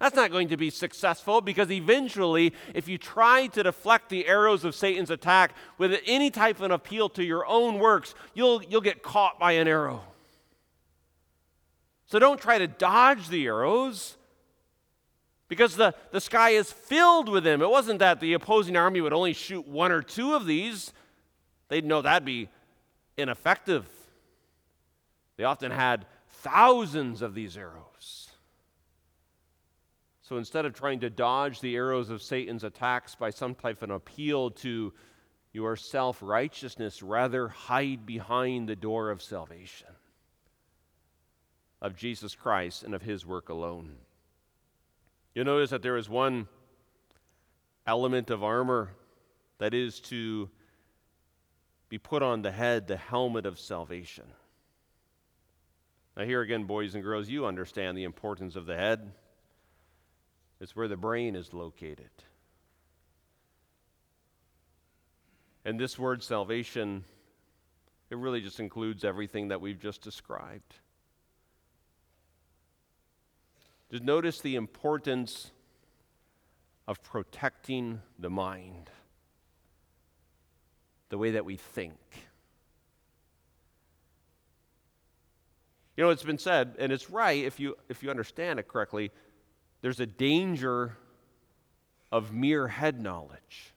That's 0.00 0.16
not 0.16 0.30
going 0.30 0.48
to 0.48 0.56
be 0.56 0.70
successful 0.70 1.42
because 1.42 1.70
eventually, 1.70 2.54
if 2.74 2.88
you 2.88 2.96
try 2.96 3.48
to 3.48 3.62
deflect 3.62 4.08
the 4.08 4.26
arrows 4.26 4.64
of 4.64 4.74
Satan's 4.74 5.10
attack 5.10 5.54
with 5.76 6.00
any 6.06 6.30
type 6.30 6.56
of 6.56 6.62
an 6.62 6.70
appeal 6.70 7.10
to 7.10 7.22
your 7.22 7.46
own 7.46 7.78
works, 7.78 8.14
you'll, 8.32 8.62
you'll 8.64 8.80
get 8.80 9.02
caught 9.02 9.38
by 9.38 9.52
an 9.52 9.68
arrow. 9.68 10.02
So 12.06 12.18
don't 12.18 12.40
try 12.40 12.56
to 12.56 12.66
dodge 12.66 13.28
the 13.28 13.44
arrows 13.44 14.16
because 15.48 15.76
the, 15.76 15.94
the 16.12 16.20
sky 16.20 16.50
is 16.50 16.72
filled 16.72 17.28
with 17.28 17.44
them. 17.44 17.60
It 17.60 17.68
wasn't 17.68 17.98
that 17.98 18.20
the 18.20 18.32
opposing 18.32 18.78
army 18.78 19.02
would 19.02 19.12
only 19.12 19.34
shoot 19.34 19.68
one 19.68 19.92
or 19.92 20.00
two 20.00 20.32
of 20.32 20.46
these, 20.46 20.94
they'd 21.68 21.84
know 21.84 22.00
that'd 22.00 22.24
be 22.24 22.48
ineffective. 23.18 23.84
They 25.36 25.44
often 25.44 25.70
had 25.72 26.06
thousands 26.26 27.20
of 27.20 27.34
these 27.34 27.58
arrows. 27.58 27.89
So 30.30 30.36
instead 30.36 30.64
of 30.64 30.74
trying 30.74 31.00
to 31.00 31.10
dodge 31.10 31.60
the 31.60 31.74
arrows 31.74 32.08
of 32.08 32.22
Satan's 32.22 32.62
attacks 32.62 33.16
by 33.16 33.30
some 33.30 33.52
type 33.52 33.82
of 33.82 33.90
appeal 33.90 34.52
to 34.52 34.92
your 35.52 35.74
self 35.74 36.22
righteousness, 36.22 37.02
rather 37.02 37.48
hide 37.48 38.06
behind 38.06 38.68
the 38.68 38.76
door 38.76 39.10
of 39.10 39.22
salvation 39.22 39.88
of 41.82 41.96
Jesus 41.96 42.36
Christ 42.36 42.84
and 42.84 42.94
of 42.94 43.02
his 43.02 43.26
work 43.26 43.48
alone. 43.48 43.96
You'll 45.34 45.46
notice 45.46 45.70
that 45.70 45.82
there 45.82 45.96
is 45.96 46.08
one 46.08 46.46
element 47.84 48.30
of 48.30 48.44
armor 48.44 48.92
that 49.58 49.74
is 49.74 49.98
to 50.02 50.48
be 51.88 51.98
put 51.98 52.22
on 52.22 52.42
the 52.42 52.52
head, 52.52 52.86
the 52.86 52.96
helmet 52.96 53.46
of 53.46 53.58
salvation. 53.58 54.26
Now, 56.16 56.22
here 56.22 56.40
again, 56.40 56.66
boys 56.66 56.94
and 56.94 57.02
girls, 57.02 57.28
you 57.28 57.46
understand 57.46 57.98
the 57.98 58.04
importance 58.04 58.54
of 58.54 58.66
the 58.66 58.76
head. 58.76 59.10
It's 60.60 60.76
where 60.76 60.88
the 60.88 60.96
brain 60.96 61.36
is 61.36 61.54
located. 61.54 62.10
And 65.64 65.78
this 65.78 65.98
word 65.98 66.22
salvation, 66.22 67.04
it 68.10 68.16
really 68.16 68.40
just 68.40 68.60
includes 68.60 69.04
everything 69.04 69.48
that 69.48 69.60
we've 69.60 69.80
just 69.80 70.02
described. 70.02 70.74
Just 73.90 74.04
notice 74.04 74.40
the 74.40 74.56
importance 74.56 75.50
of 76.86 77.02
protecting 77.02 78.00
the 78.18 78.30
mind, 78.30 78.90
the 81.08 81.18
way 81.18 81.32
that 81.32 81.44
we 81.44 81.56
think. 81.56 81.98
You 85.96 86.04
know, 86.04 86.10
it's 86.10 86.22
been 86.22 86.38
said, 86.38 86.76
and 86.78 86.92
it's 86.92 87.10
right 87.10 87.44
if 87.44 87.60
you, 87.60 87.76
if 87.88 88.02
you 88.02 88.10
understand 88.10 88.58
it 88.58 88.68
correctly, 88.68 89.10
there's 89.80 90.00
a 90.00 90.06
danger 90.06 90.96
of 92.12 92.32
mere 92.32 92.68
head 92.68 93.00
knowledge. 93.00 93.72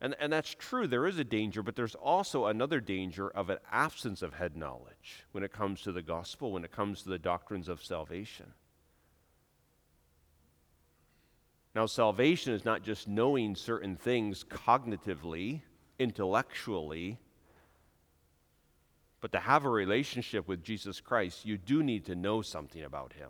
And, 0.00 0.16
and 0.18 0.32
that's 0.32 0.54
true, 0.54 0.86
there 0.86 1.06
is 1.06 1.18
a 1.18 1.24
danger, 1.24 1.62
but 1.62 1.76
there's 1.76 1.94
also 1.94 2.46
another 2.46 2.80
danger 2.80 3.28
of 3.28 3.50
an 3.50 3.58
absence 3.70 4.22
of 4.22 4.34
head 4.34 4.56
knowledge 4.56 5.26
when 5.32 5.44
it 5.44 5.52
comes 5.52 5.82
to 5.82 5.92
the 5.92 6.02
gospel, 6.02 6.52
when 6.52 6.64
it 6.64 6.72
comes 6.72 7.02
to 7.02 7.10
the 7.10 7.18
doctrines 7.18 7.68
of 7.68 7.84
salvation. 7.84 8.46
Now, 11.74 11.86
salvation 11.86 12.52
is 12.52 12.64
not 12.64 12.82
just 12.82 13.06
knowing 13.06 13.54
certain 13.54 13.94
things 13.94 14.42
cognitively, 14.42 15.60
intellectually, 15.98 17.18
but 19.20 19.32
to 19.32 19.38
have 19.38 19.66
a 19.66 19.70
relationship 19.70 20.48
with 20.48 20.64
Jesus 20.64 21.00
Christ, 21.00 21.44
you 21.44 21.58
do 21.58 21.82
need 21.82 22.06
to 22.06 22.14
know 22.14 22.40
something 22.42 22.82
about 22.82 23.12
him. 23.12 23.28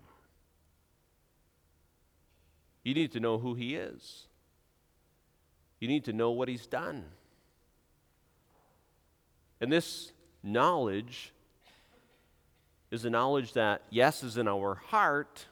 You 2.82 2.94
need 2.94 3.12
to 3.12 3.20
know 3.20 3.38
who 3.38 3.54
He 3.54 3.74
is. 3.74 4.26
You 5.78 5.88
need 5.88 6.04
to 6.04 6.12
know 6.12 6.30
what 6.30 6.48
He's 6.48 6.66
done. 6.66 7.04
And 9.60 9.70
this 9.70 10.12
knowledge 10.42 11.32
is 12.90 13.04
a 13.04 13.10
knowledge 13.10 13.52
that, 13.52 13.82
yes, 13.90 14.22
is 14.22 14.36
in 14.36 14.48
our 14.48 14.74
heart, 14.74 15.46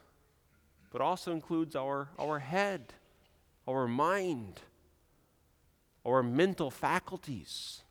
but 0.91 1.01
also 1.01 1.33
includes 1.33 1.77
our, 1.77 2.09
our 2.19 2.38
head, 2.38 2.95
our 3.67 3.87
mind, 3.87 4.61
our 6.05 6.23
mental 6.23 6.71
faculties. 6.71 7.83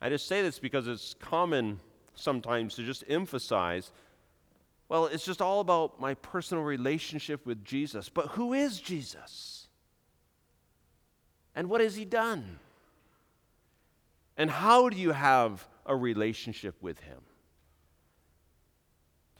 I 0.00 0.08
just 0.10 0.28
say 0.28 0.42
this 0.42 0.58
because 0.58 0.86
it's 0.86 1.14
common 1.14 1.80
sometimes 2.14 2.74
to 2.74 2.84
just 2.84 3.02
emphasize 3.08 3.90
well, 4.88 5.06
it's 5.06 5.24
just 5.24 5.42
all 5.42 5.60
about 5.60 6.00
my 6.00 6.14
personal 6.14 6.64
relationship 6.64 7.44
with 7.44 7.64
Jesus. 7.64 8.08
But 8.08 8.28
who 8.28 8.54
is 8.54 8.80
Jesus? 8.80 9.68
And 11.54 11.68
what 11.68 11.80
has 11.80 11.96
he 11.96 12.04
done? 12.04 12.58
And 14.36 14.50
how 14.50 14.88
do 14.88 14.96
you 14.96 15.12
have 15.12 15.66
a 15.84 15.94
relationship 15.94 16.76
with 16.80 17.00
him? 17.00 17.18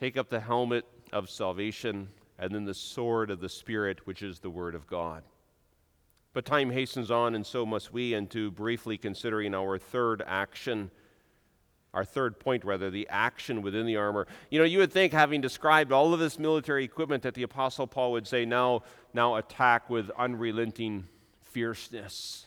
Take 0.00 0.16
up 0.16 0.28
the 0.28 0.40
helmet 0.40 0.84
of 1.12 1.30
salvation 1.30 2.08
and 2.38 2.54
then 2.54 2.64
the 2.64 2.74
sword 2.74 3.30
of 3.30 3.40
the 3.40 3.48
Spirit, 3.48 4.06
which 4.06 4.22
is 4.22 4.40
the 4.40 4.50
Word 4.50 4.74
of 4.74 4.86
God. 4.86 5.22
But 6.34 6.44
time 6.44 6.70
hastens 6.70 7.10
on, 7.10 7.34
and 7.34 7.44
so 7.44 7.64
must 7.64 7.92
we, 7.92 8.14
and 8.14 8.30
to 8.30 8.50
briefly 8.50 8.98
considering 8.98 9.54
our 9.54 9.78
third 9.78 10.22
action 10.26 10.90
our 11.98 12.04
third 12.04 12.38
point, 12.38 12.64
rather, 12.64 12.90
the 12.90 13.08
action 13.10 13.60
within 13.60 13.84
the 13.84 13.96
armor. 13.96 14.28
You 14.50 14.60
know, 14.60 14.64
you 14.64 14.78
would 14.78 14.92
think, 14.92 15.12
having 15.12 15.40
described 15.40 15.90
all 15.90 16.14
of 16.14 16.20
this 16.20 16.38
military 16.38 16.84
equipment, 16.84 17.24
that 17.24 17.34
the 17.34 17.42
Apostle 17.42 17.88
Paul 17.88 18.12
would 18.12 18.24
say, 18.24 18.44
now, 18.44 18.82
now 19.12 19.34
attack 19.34 19.90
with 19.90 20.08
unrelenting 20.10 21.08
fierceness. 21.42 22.46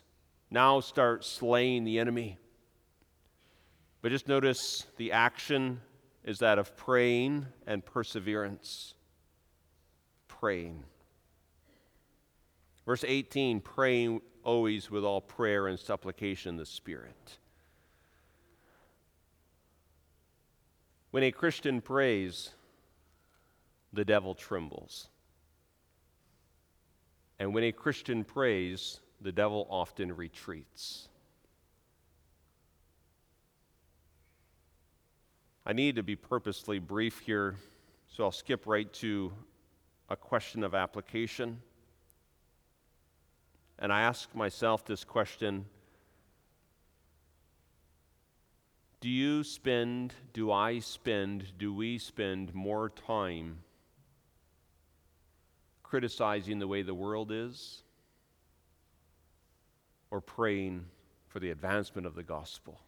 Now 0.49 0.79
start 0.79 1.25
slaying 1.25 1.83
the 1.83 1.99
enemy. 1.99 2.39
But 4.01 4.13
just 4.13 4.29
notice 4.29 4.85
the 4.95 5.11
action 5.11 5.81
is 6.23 6.39
that 6.39 6.57
of 6.57 6.77
praying 6.77 7.45
and 7.67 7.85
perseverance. 7.85 8.93
Praying. 10.29 10.81
Verse 12.85 13.03
18 13.05 13.59
praying 13.59 14.21
always 14.45 14.89
with 14.89 15.03
all 15.03 15.19
prayer 15.19 15.67
and 15.67 15.77
supplication 15.77 16.51
in 16.51 16.55
the 16.55 16.65
Spirit. 16.65 17.37
When 21.12 21.24
a 21.24 21.32
Christian 21.32 21.82
prays, 21.82 22.52
the 23.91 24.06
devil 24.06 24.34
trembles. 24.34 25.10
And 27.38 27.54
when 27.54 27.65
a 27.65 27.74
Christian 27.74 28.24
prays, 28.24 29.02
the 29.19 29.34
devil 29.34 29.67
often 29.69 30.15
retreats. 30.15 31.10
I 35.65 35.74
need 35.74 35.97
to 35.97 36.04
be 36.04 36.15
purposely 36.15 36.80
brief 36.80 37.19
here, 37.19 37.56
so 38.08 38.24
I'll 38.24 38.32
skip 38.32 38.65
right 38.65 38.91
to 38.93 39.34
a 40.10 40.15
question 40.15 40.63
of 40.63 40.74
application. 40.74 41.62
And 43.80 43.91
I 43.91 44.02
ask 44.02 44.34
myself 44.34 44.86
this 44.86 45.04
question 45.04 45.65
Do 49.01 49.09
you 49.09 49.43
spend, 49.43 50.13
do 50.31 50.51
I 50.51 50.77
spend, 50.77 51.57
do 51.57 51.73
we 51.73 51.97
spend 51.97 52.53
more 52.53 52.89
time 52.89 53.57
criticizing 55.81 56.59
the 56.59 56.67
way 56.67 56.83
the 56.83 56.93
world 56.93 57.31
is 57.31 57.81
or 60.11 60.21
praying 60.21 60.85
for 61.29 61.39
the 61.39 61.49
advancement 61.49 62.05
of 62.05 62.13
the 62.13 62.21
gospel? 62.21 62.79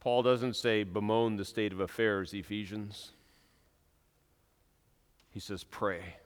Paul 0.00 0.22
doesn't 0.22 0.56
say 0.56 0.82
bemoan 0.82 1.36
the 1.36 1.44
state 1.44 1.72
of 1.74 1.80
affairs, 1.80 2.32
Ephesians. 2.32 3.12
He 5.28 5.38
says 5.38 5.64
pray. 5.64 6.16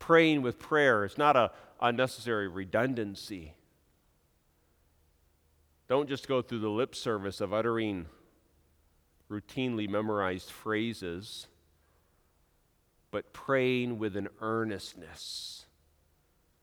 Praying 0.00 0.42
with 0.42 0.58
prayer 0.58 1.04
is 1.04 1.16
not 1.16 1.36
a 1.36 1.52
unnecessary 1.80 2.48
redundancy. 2.48 3.54
Don't 5.88 6.08
just 6.08 6.28
go 6.28 6.42
through 6.42 6.58
the 6.58 6.68
lip 6.68 6.94
service 6.94 7.40
of 7.40 7.54
uttering 7.54 8.06
routinely 9.30 9.88
memorized 9.88 10.50
phrases, 10.50 11.46
but 13.10 13.32
praying 13.32 13.98
with 13.98 14.14
an 14.16 14.28
earnestness 14.42 15.64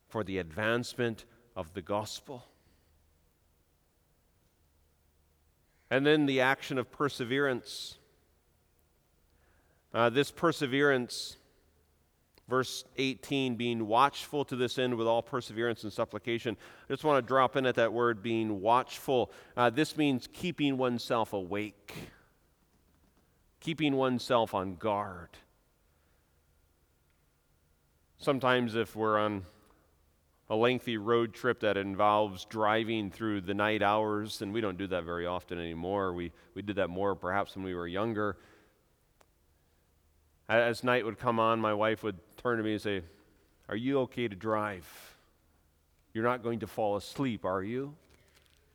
for 0.07 0.23
the 0.23 0.37
advancement 0.37 1.25
of 1.55 1.73
the 1.73 1.81
gospel. 1.81 2.45
And 5.89 6.05
then 6.05 6.27
the 6.27 6.41
action 6.41 6.77
of 6.77 6.91
perseverance. 6.91 7.97
Uh, 9.93 10.09
this 10.09 10.29
perseverance 10.29 11.37
verse 12.47 12.85
18, 12.97 13.55
being 13.55 13.87
watchful 13.87 14.45
to 14.45 14.55
this 14.55 14.77
end 14.77 14.95
with 14.95 15.07
all 15.07 15.21
perseverance 15.21 15.83
and 15.83 15.91
supplication. 15.91 16.55
I 16.87 16.93
just 16.93 17.03
want 17.03 17.23
to 17.23 17.27
drop 17.27 17.55
in 17.55 17.65
at 17.65 17.75
that 17.75 17.91
word, 17.91 18.21
being 18.21 18.61
watchful. 18.61 19.31
Uh, 19.57 19.69
this 19.69 19.97
means 19.97 20.27
keeping 20.31 20.77
oneself 20.77 21.33
awake, 21.33 21.93
keeping 23.59 23.95
oneself 23.95 24.53
on 24.53 24.75
guard. 24.75 25.29
Sometimes, 28.17 28.75
if 28.75 28.95
we're 28.95 29.19
on 29.19 29.45
a 30.49 30.55
lengthy 30.55 30.97
road 30.97 31.33
trip 31.33 31.59
that 31.61 31.75
involves 31.75 32.45
driving 32.45 33.09
through 33.09 33.41
the 33.41 33.53
night 33.53 33.81
hours, 33.81 34.41
and 34.41 34.53
we 34.53 34.61
don't 34.61 34.77
do 34.77 34.87
that 34.87 35.03
very 35.03 35.25
often 35.25 35.59
anymore. 35.59 36.13
We, 36.13 36.31
we 36.53 36.61
did 36.61 36.75
that 36.75 36.89
more 36.89 37.15
perhaps 37.15 37.55
when 37.55 37.65
we 37.65 37.73
were 37.73 37.87
younger. 37.87 38.37
As 40.47 40.83
night 40.83 41.03
would 41.03 41.17
come 41.17 41.39
on, 41.39 41.59
my 41.59 41.73
wife 41.73 42.03
would 42.03 42.19
turn 42.45 42.57
to 42.57 42.63
me 42.63 42.73
and 42.73 42.81
say, 42.81 43.01
Are 43.67 43.75
you 43.75 44.01
okay 44.01 44.27
to 44.27 44.35
drive? 44.35 44.85
You're 46.13 46.23
not 46.23 46.43
going 46.43 46.59
to 46.59 46.67
fall 46.67 46.95
asleep, 46.95 47.43
are 47.43 47.63
you? 47.63 47.95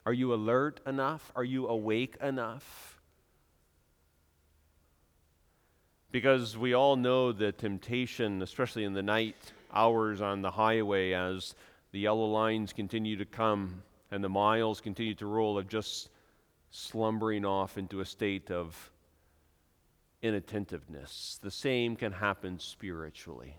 Are 0.04 0.12
you 0.12 0.34
alert 0.34 0.80
enough? 0.88 1.30
Are 1.36 1.44
you 1.44 1.68
awake 1.68 2.16
enough? 2.20 2.98
Because 6.10 6.58
we 6.58 6.74
all 6.74 6.96
know 6.96 7.30
the 7.30 7.52
temptation, 7.52 8.42
especially 8.42 8.82
in 8.82 8.92
the 8.92 9.04
night 9.04 9.36
hours 9.72 10.20
on 10.20 10.42
the 10.42 10.50
highway, 10.50 11.12
as 11.12 11.54
the 11.92 12.00
yellow 12.00 12.26
lines 12.26 12.72
continue 12.72 13.16
to 13.18 13.24
come 13.24 13.84
and 14.10 14.24
the 14.24 14.28
miles 14.28 14.80
continue 14.80 15.14
to 15.14 15.26
roll, 15.26 15.56
of 15.56 15.68
just 15.68 16.08
slumbering 16.72 17.44
off 17.44 17.78
into 17.78 18.00
a 18.00 18.04
state 18.04 18.50
of 18.50 18.90
inattentiveness. 20.22 21.38
The 21.42 21.50
same 21.50 21.96
can 21.96 22.12
happen 22.12 22.58
spiritually. 22.58 23.56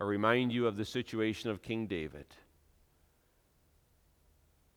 I 0.00 0.04
remind 0.04 0.52
you 0.52 0.66
of 0.66 0.76
the 0.76 0.84
situation 0.84 1.50
of 1.50 1.62
King 1.62 1.86
David. 1.86 2.26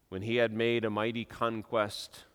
When 0.10 0.22
he 0.22 0.36
had 0.36 0.54
made 0.54 0.86
a 0.86 0.90
mighty 0.90 1.26
conquest, 1.26 2.26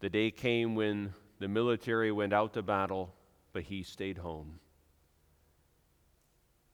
the 0.00 0.08
day 0.08 0.30
came 0.30 0.74
when 0.74 1.14
the 1.40 1.48
military 1.48 2.12
went 2.12 2.32
out 2.32 2.54
to 2.54 2.62
battle, 2.62 3.14
but 3.52 3.64
he 3.64 3.82
stayed 3.82 4.18
home. 4.18 4.60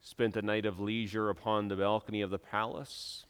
Spent 0.01 0.37
a 0.37 0.41
night 0.43 0.65
of 0.65 0.79
leisure 0.79 1.29
upon 1.29 1.67
the 1.67 1.75
balcony 1.75 2.21
of 2.21 2.29
the 2.29 2.39
palace, 2.39 3.25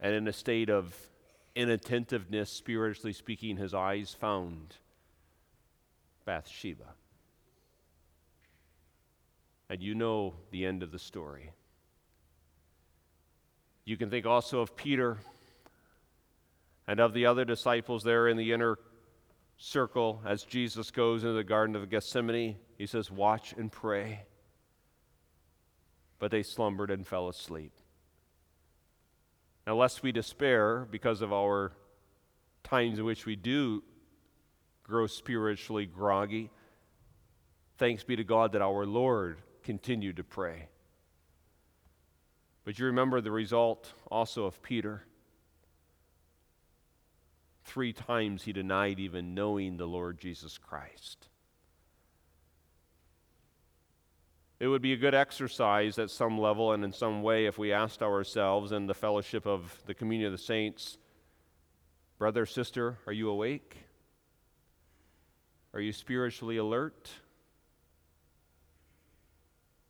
and 0.00 0.14
in 0.14 0.26
a 0.26 0.32
state 0.32 0.70
of 0.70 0.94
inattentiveness, 1.56 2.50
spiritually 2.52 3.14
speaking, 3.14 3.56
his 3.56 3.74
eyes 3.74 4.14
found 4.20 4.76
Bathsheba. 6.26 6.94
And 9.68 9.82
you 9.82 9.94
know 9.94 10.34
the 10.52 10.66
end 10.66 10.82
of 10.82 10.92
the 10.92 10.98
story. 10.98 11.50
You 13.84 13.96
can 13.96 14.10
think 14.10 14.26
also 14.26 14.60
of 14.60 14.76
Peter 14.76 15.16
and 16.86 17.00
of 17.00 17.14
the 17.14 17.26
other 17.26 17.44
disciples 17.44 18.04
there 18.04 18.28
in 18.28 18.36
the 18.36 18.52
inner 18.52 18.78
circle 19.56 20.20
as 20.26 20.44
Jesus 20.44 20.90
goes 20.90 21.24
into 21.24 21.34
the 21.34 21.42
Garden 21.42 21.74
of 21.74 21.88
Gethsemane. 21.88 22.56
He 22.76 22.86
says, 22.86 23.10
Watch 23.10 23.54
and 23.54 23.72
pray. 23.72 24.20
But 26.18 26.30
they 26.30 26.42
slumbered 26.42 26.90
and 26.90 27.06
fell 27.06 27.28
asleep. 27.28 27.72
Now, 29.66 29.74
lest 29.74 30.02
we 30.02 30.12
despair 30.12 30.86
because 30.90 31.22
of 31.22 31.32
our 31.32 31.72
times 32.62 32.98
in 32.98 33.04
which 33.04 33.26
we 33.26 33.34
do 33.34 33.82
grow 34.84 35.08
spiritually 35.08 35.86
groggy, 35.86 36.50
thanks 37.76 38.04
be 38.04 38.14
to 38.14 38.24
God 38.24 38.52
that 38.52 38.62
our 38.62 38.86
Lord 38.86 39.38
continued 39.64 40.16
to 40.16 40.24
pray. 40.24 40.68
But 42.64 42.78
you 42.78 42.86
remember 42.86 43.20
the 43.20 43.32
result 43.32 43.92
also 44.08 44.44
of 44.44 44.62
Peter. 44.62 45.02
Three 47.64 47.92
times 47.92 48.44
he 48.44 48.52
denied 48.52 49.00
even 49.00 49.34
knowing 49.34 49.76
the 49.76 49.86
Lord 49.86 50.18
Jesus 50.18 50.58
Christ. 50.58 51.28
It 54.58 54.68
would 54.68 54.80
be 54.80 54.94
a 54.94 54.96
good 54.96 55.14
exercise 55.14 55.98
at 55.98 56.10
some 56.10 56.38
level 56.38 56.72
and 56.72 56.82
in 56.82 56.92
some 56.92 57.22
way 57.22 57.44
if 57.46 57.58
we 57.58 57.72
asked 57.72 58.02
ourselves 58.02 58.72
in 58.72 58.86
the 58.86 58.94
fellowship 58.94 59.46
of 59.46 59.82
the 59.86 59.94
communion 59.94 60.32
of 60.32 60.38
the 60.38 60.42
saints, 60.42 60.96
brother, 62.18 62.46
sister, 62.46 62.96
are 63.06 63.12
you 63.12 63.28
awake? 63.28 63.76
Are 65.74 65.80
you 65.80 65.92
spiritually 65.92 66.56
alert? 66.56 67.10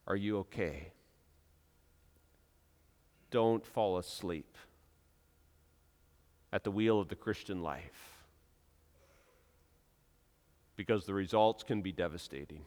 Are 0.08 0.16
you 0.16 0.38
okay? 0.38 0.88
Don't 3.30 3.64
fall 3.64 3.98
asleep 3.98 4.56
at 6.52 6.64
the 6.64 6.72
wheel 6.72 6.98
of 6.98 7.08
the 7.08 7.14
Christian 7.14 7.62
life 7.62 8.24
because 10.74 11.06
the 11.06 11.14
results 11.14 11.62
can 11.62 11.82
be 11.82 11.92
devastating. 11.92 12.64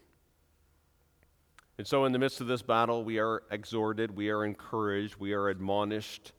And 1.80 1.88
so, 1.88 2.04
in 2.04 2.12
the 2.12 2.20
midst 2.20 2.42
of 2.42 2.48
this 2.48 2.62
battle, 2.62 3.06
we 3.06 3.20
are 3.20 3.42
exhorted, 3.50 4.14
we 4.14 4.32
are 4.32 4.44
encouraged, 4.44 5.16
we 5.16 5.32
are 5.32 5.48
admonished 5.48 6.34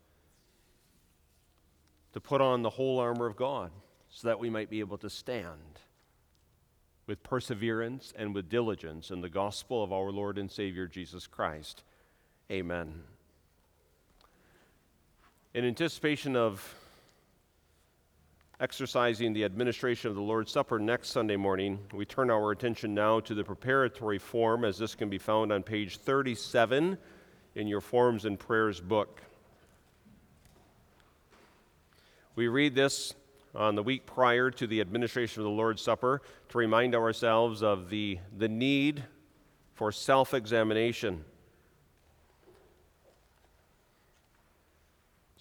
to 2.13 2.21
put 2.21 2.43
on 2.43 2.61
the 2.61 2.69
whole 2.69 2.99
armor 2.99 3.25
of 3.25 3.37
God 3.37 3.71
so 4.11 4.29
that 4.29 4.39
we 4.39 4.51
might 4.51 4.69
be 4.69 4.81
able 4.81 4.99
to 4.99 5.09
stand 5.09 5.81
with 7.07 7.23
perseverance 7.23 8.13
and 8.19 8.35
with 8.35 8.51
diligence 8.51 9.11
in 9.11 9.23
the 9.23 9.31
gospel 9.31 9.83
of 9.83 9.95
our 9.95 10.11
Lord 10.11 10.37
and 10.37 10.51
Savior 10.51 10.87
Jesus 10.87 11.27
Christ. 11.27 11.85
Amen. 12.53 13.03
In 15.55 15.65
anticipation 15.65 16.37
of 16.37 16.75
exercising 18.61 19.33
the 19.33 19.43
administration 19.43 20.11
of 20.11 20.15
the 20.15 20.21
Lord's 20.21 20.53
Supper 20.53 20.79
next 20.79 21.09
Sunday 21.09 21.37
morning, 21.37 21.79
we 21.95 22.05
turn 22.05 22.31
our 22.31 22.53
attention 22.53 22.95
now 22.95 23.19
to 23.21 23.35
the 23.35 23.43
preparatory 23.43 24.19
form, 24.19 24.67
as 24.67 24.77
this 24.77 24.95
can 24.95 25.09
be 25.09 25.17
found 25.17 25.51
on 25.51 25.63
page 25.63 25.97
37 25.97 26.99
in 27.55 27.67
your 27.67 27.81
Forms 27.81 28.27
and 28.27 28.39
Prayers 28.39 28.79
book. 28.79 29.23
We 32.37 32.49
read 32.49 32.75
this 32.75 33.15
on 33.55 33.77
the 33.77 33.83
week 33.83 34.05
prior 34.05 34.51
to 34.51 34.67
the 34.67 34.83
administration 34.83 35.41
of 35.41 35.45
the 35.45 35.51
Lord's 35.51 35.81
Supper 35.81 36.21
to 36.51 36.59
remind 36.59 36.95
ourselves 36.95 37.63
of 37.63 37.89
the, 37.89 38.19
the 38.37 38.49
need 38.49 39.03
for 39.73 39.91
self 39.91 40.35
examination. 40.35 41.25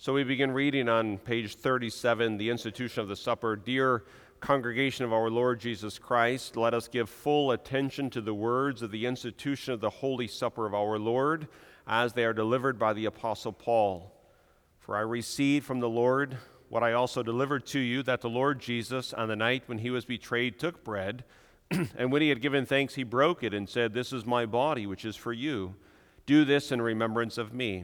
So 0.02 0.14
we 0.14 0.24
begin 0.24 0.52
reading 0.52 0.88
on 0.88 1.18
page 1.18 1.56
37, 1.56 2.38
the 2.38 2.50
institution 2.50 3.02
of 3.02 3.10
the 3.10 3.18
supper. 3.18 3.58
Dear 3.58 4.06
congregation 4.40 5.04
of 5.04 5.12
our 5.12 5.30
Lord 5.30 5.60
Jesus 5.60 6.00
Christ, 6.00 6.56
let 6.56 6.74
us 6.74 6.88
give 6.88 7.10
full 7.10 7.52
attention 7.52 8.10
to 8.12 8.22
the 8.22 8.34
words 8.34 8.82
of 8.82 8.92
the 8.92 9.06
institution 9.06 9.74
of 9.74 9.82
the 9.82 9.90
Holy 9.90 10.26
Supper 10.26 10.66
of 10.66 10.74
our 10.74 10.98
Lord 10.98 11.50
as 11.86 12.14
they 12.14 12.24
are 12.24 12.32
delivered 12.32 12.80
by 12.80 12.94
the 12.94 13.04
Apostle 13.04 13.52
Paul. 13.52 14.16
For 14.80 14.96
I 14.96 15.02
received 15.02 15.66
from 15.66 15.82
the 15.82 15.90
Lord 15.90 16.38
what 16.70 16.82
I 16.82 16.94
also 16.94 17.22
delivered 17.22 17.66
to 17.68 17.80
you 17.80 18.02
that 18.04 18.22
the 18.22 18.30
Lord 18.30 18.62
Jesus, 18.62 19.12
on 19.14 19.28
the 19.28 19.36
night 19.36 19.64
when 19.66 19.80
he 19.80 19.90
was 19.90 20.06
betrayed, 20.06 20.60
took 20.60 20.82
bread, 20.82 21.26
and 21.98 22.10
when 22.10 22.22
he 22.22 22.30
had 22.30 22.42
given 22.42 22.66
thanks, 22.66 22.96
he 22.96 23.04
broke 23.04 23.44
it 23.44 23.54
and 23.54 23.68
said, 23.68 23.94
This 23.94 24.14
is 24.14 24.26
my 24.26 24.46
body, 24.46 24.88
which 24.88 25.04
is 25.04 25.18
for 25.18 25.34
you. 25.34 25.76
Do 26.26 26.46
this 26.46 26.72
in 26.72 26.82
remembrance 26.82 27.38
of 27.38 27.54
me. 27.54 27.84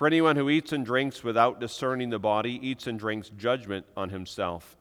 For 0.00 0.06
anyone 0.06 0.36
who 0.36 0.48
eats 0.48 0.72
and 0.72 0.82
drinks 0.82 1.22
without 1.22 1.60
discerning 1.60 2.08
the 2.08 2.18
body 2.18 2.58
eats 2.66 2.86
and 2.86 2.98
drinks 2.98 3.28
judgment 3.36 3.84
on 3.98 4.08
himself. 4.08 4.78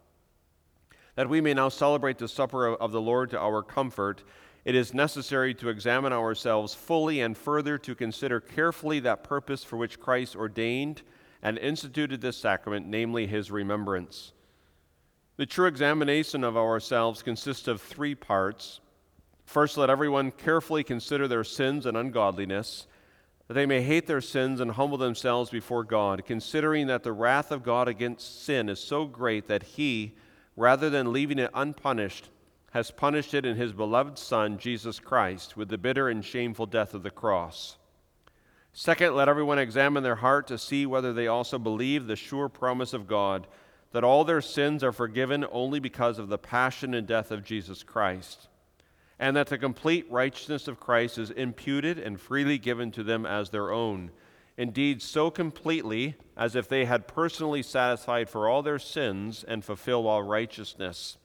That 1.15 1.27
we 1.27 1.41
may 1.41 1.53
now 1.53 1.67
celebrate 1.67 2.19
the 2.19 2.29
supper 2.29 2.69
of 2.69 2.93
the 2.93 3.01
Lord 3.01 3.31
to 3.31 3.37
our 3.37 3.61
comfort, 3.61 4.23
it 4.63 4.75
is 4.75 4.93
necessary 4.93 5.53
to 5.55 5.67
examine 5.67 6.13
ourselves 6.13 6.73
fully 6.73 7.19
and 7.19 7.37
further 7.37 7.77
to 7.79 7.95
consider 7.95 8.39
carefully 8.39 9.01
that 9.01 9.25
purpose 9.25 9.61
for 9.61 9.75
which 9.75 9.99
Christ 9.99 10.37
ordained 10.37 11.01
and 11.41 11.57
instituted 11.57 12.21
this 12.21 12.37
sacrament, 12.37 12.87
namely 12.87 13.27
his 13.27 13.51
remembrance. 13.51 14.31
The 15.35 15.45
true 15.45 15.67
examination 15.67 16.45
of 16.45 16.55
ourselves 16.55 17.23
consists 17.23 17.67
of 17.67 17.81
three 17.81 18.15
parts. 18.15 18.79
First, 19.43 19.77
let 19.77 19.89
everyone 19.89 20.31
carefully 20.31 20.85
consider 20.85 21.27
their 21.27 21.43
sins 21.43 21.85
and 21.85 21.97
ungodliness, 21.97 22.87
that 23.49 23.55
they 23.55 23.65
may 23.65 23.81
hate 23.81 24.05
their 24.05 24.21
sins 24.21 24.59
and 24.59 24.69
humble 24.69 24.99
themselves 24.99 25.49
before 25.49 25.83
God, 25.83 26.23
considering 26.23 26.85
that 26.85 27.01
the 27.01 27.11
wrath 27.11 27.51
of 27.51 27.63
God 27.63 27.87
against 27.87 28.43
sin 28.45 28.69
is 28.69 28.79
so 28.79 29.05
great 29.05 29.47
that 29.47 29.63
he, 29.63 30.13
rather 30.55 30.87
than 30.87 31.11
leaving 31.11 31.39
it 31.39 31.49
unpunished, 31.55 32.29
has 32.73 32.91
punished 32.91 33.33
it 33.33 33.47
in 33.47 33.55
his 33.55 33.73
beloved 33.73 34.19
Son, 34.19 34.59
Jesus 34.59 34.99
Christ, 34.99 35.57
with 35.57 35.69
the 35.69 35.79
bitter 35.79 36.09
and 36.09 36.23
shameful 36.23 36.67
death 36.67 36.93
of 36.93 37.01
the 37.01 37.09
cross. 37.09 37.77
Second, 38.71 39.15
let 39.15 39.27
everyone 39.27 39.57
examine 39.57 40.03
their 40.03 40.17
heart 40.17 40.45
to 40.45 40.59
see 40.59 40.85
whether 40.85 41.11
they 41.11 41.25
also 41.25 41.57
believe 41.57 42.05
the 42.05 42.15
sure 42.15 42.49
promise 42.49 42.93
of 42.93 43.07
God 43.07 43.47
that 43.93 44.03
all 44.03 44.23
their 44.23 44.41
sins 44.41 44.83
are 44.83 44.91
forgiven 44.91 45.43
only 45.51 45.79
because 45.79 46.19
of 46.19 46.29
the 46.29 46.37
passion 46.37 46.93
and 46.93 47.07
death 47.07 47.31
of 47.31 47.43
Jesus 47.43 47.81
Christ, 47.81 48.48
and 49.19 49.35
that 49.35 49.47
the 49.47 49.57
complete 49.57 50.09
righteousness 50.09 50.67
of 50.67 50.79
Christ 50.79 51.17
is 51.17 51.29
imputed 51.29 51.99
and 51.99 52.19
freely 52.19 52.57
given 52.57 52.91
to 52.91 53.03
them 53.03 53.25
as 53.25 53.49
their 53.49 53.71
own. 53.71 54.11
Indeed, 54.57 55.01
so 55.01 55.29
completely 55.29 56.15
as 56.37 56.55
if 56.55 56.67
they 56.67 56.85
had 56.85 57.07
personally 57.07 57.61
satisfied 57.61 58.29
for 58.29 58.47
all 58.47 58.61
their 58.61 58.79
sins 58.79 59.43
and 59.45 59.63
fulfilled 59.63 60.05
all 60.05 60.23
righteousness. 60.23 61.17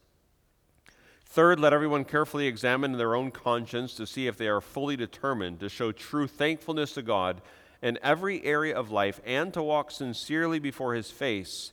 Third, 1.25 1.59
let 1.59 1.73
everyone 1.73 2.05
carefully 2.05 2.47
examine 2.47 2.93
their 2.93 3.17
own 3.17 3.33
conscience 3.33 3.95
to 3.95 4.07
see 4.07 4.29
if 4.29 4.37
they 4.37 4.47
are 4.47 4.61
fully 4.61 4.97
determined 4.97 5.61
to 5.61 5.69
show 5.69 5.91
true 5.91 6.29
thankfulness 6.29 6.93
to 6.93 7.03
God 7.03 7.43
in 7.83 7.99
every 8.03 8.45
area 8.45 8.77
of 8.77 8.93
life 8.93 9.21
and 9.27 9.53
to 9.53 9.63
walk 9.63 9.91
sincerely 9.91 10.59
before 10.61 10.95
His 10.95 11.11
face, 11.11 11.73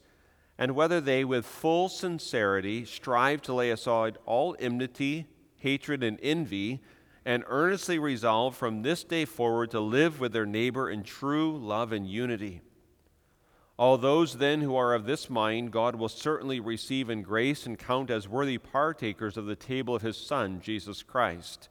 and 0.58 0.76
whether 0.76 1.00
they, 1.00 1.24
with 1.24 1.46
full 1.46 1.90
sincerity, 1.90 2.86
strive 2.86 3.42
to 3.44 3.54
lay 3.54 3.70
aside 3.70 4.18
all 4.26 4.56
enmity, 4.60 5.28
hatred, 5.62 6.04
and 6.04 6.20
envy, 6.22 6.82
and 7.26 7.44
earnestly 7.48 8.00
resolve 8.00 8.56
from 8.56 8.82
this 8.82 9.04
day 9.04 9.26
forward 9.26 9.72
to 9.72 9.80
live 9.80 10.20
with 10.20 10.34
their 10.34 10.46
neighbor 10.46 10.90
in 10.90 11.04
true 11.04 11.58
love 11.58 11.92
and 11.92 12.08
unity. 12.08 12.62
All 13.78 13.98
those 13.98 14.38
then 14.38 14.62
who 14.62 14.76
are 14.76 14.94
of 14.94 15.06
this 15.06 15.30
mind, 15.30 15.72
God 15.72 15.96
will 15.96 16.10
certainly 16.10 16.60
receive 16.60 17.10
in 17.10 17.24
grace 17.24 17.66
and 17.66 17.80
count 17.80 18.12
as 18.12 18.28
worthy 18.28 18.60
partakers 18.60 19.38
of 19.38 19.46
the 19.46 19.56
table 19.56 19.96
of 19.96 20.04
his 20.04 20.18
Son, 20.18 20.62
Jesus 20.62 21.02
Christ. 21.02 21.70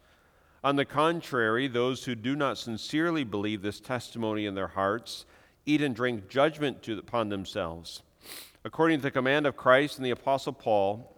On 0.62 0.76
the 0.76 0.84
contrary, 0.84 1.68
those 1.68 2.04
who 2.04 2.14
do 2.14 2.34
not 2.36 2.58
sincerely 2.58 3.24
believe 3.24 3.62
this 3.62 3.80
testimony 3.80 4.44
in 4.44 4.54
their 4.54 4.68
hearts 4.68 5.24
eat 5.66 5.80
and 5.80 5.94
drink 5.94 6.28
judgment 6.28 6.82
to, 6.82 6.98
upon 6.98 7.28
themselves. 7.28 8.02
According 8.64 8.98
to 8.98 9.02
the 9.02 9.10
command 9.10 9.46
of 9.46 9.56
Christ 9.56 9.96
and 9.96 10.04
the 10.04 10.10
Apostle 10.10 10.52
Paul, 10.52 11.16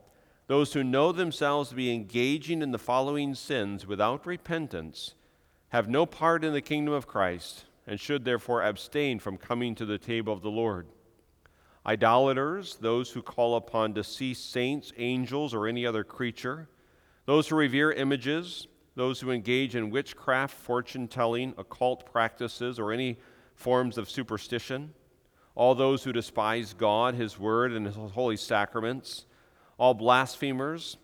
those 0.53 0.74
who 0.74 0.84
know 0.84 1.12
themselves 1.12 1.70
to 1.70 1.74
be 1.74 1.90
engaging 1.90 2.61
in 2.61 2.72
the 2.72 2.78
following 2.78 3.34
sins 3.34 3.86
without 3.86 4.26
repentance 4.26 5.14
have 5.70 5.88
no 5.88 6.05
part 6.05 6.44
in 6.44 6.53
the 6.53 6.61
kingdom 6.61 6.92
of 6.92 7.07
Christ 7.07 7.64
and 7.86 7.98
should 7.98 8.26
therefore 8.26 8.62
abstain 8.62 9.18
from 9.18 9.38
coming 9.38 9.74
to 9.74 9.86
the 9.86 9.96
table 9.96 10.30
of 10.30 10.42
the 10.42 10.50
Lord. 10.50 10.88
Idolaters, 11.86 12.76
those 12.76 13.09
who 13.09 13.22
call 13.22 13.57
upon 13.57 13.94
deceased 13.94 14.53
saints, 14.53 14.92
angels, 14.98 15.55
or 15.55 15.66
any 15.66 15.86
other 15.86 16.05
creature, 16.05 16.68
those 17.24 17.48
who 17.48 17.57
revere 17.57 17.90
images, 17.90 18.66
those 18.94 19.20
who 19.20 19.30
engage 19.30 19.74
in 19.74 19.88
witchcraft, 19.88 20.55
fortune 20.55 21.09
telling, 21.09 21.55
occult 21.57 22.05
practices, 22.05 22.78
or 22.78 22.92
any 22.92 23.16
forms 23.55 23.96
of 23.96 24.11
superstition, 24.11 24.92
all 25.55 25.74
those 25.74 26.05
who 26.05 26.12
despise 26.12 26.74
God, 26.74 27.14
His 27.14 27.38
Word, 27.38 27.72
and 27.72 27.86
His 27.86 27.96
holy 27.96 28.36
sacraments, 28.36 29.24
all 29.82 29.94
blasphemers, 29.94 30.96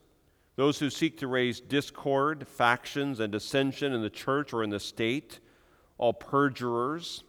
those 0.54 0.78
who 0.78 0.88
seek 0.88 1.18
to 1.18 1.26
raise 1.26 1.58
discord, 1.58 2.46
factions, 2.46 3.18
and 3.18 3.32
dissension 3.32 3.92
in 3.92 4.02
the 4.02 4.08
church 4.08 4.52
or 4.52 4.62
in 4.62 4.70
the 4.70 4.78
state 4.78 5.40
all 5.98 6.12
perjurers, 6.12 7.24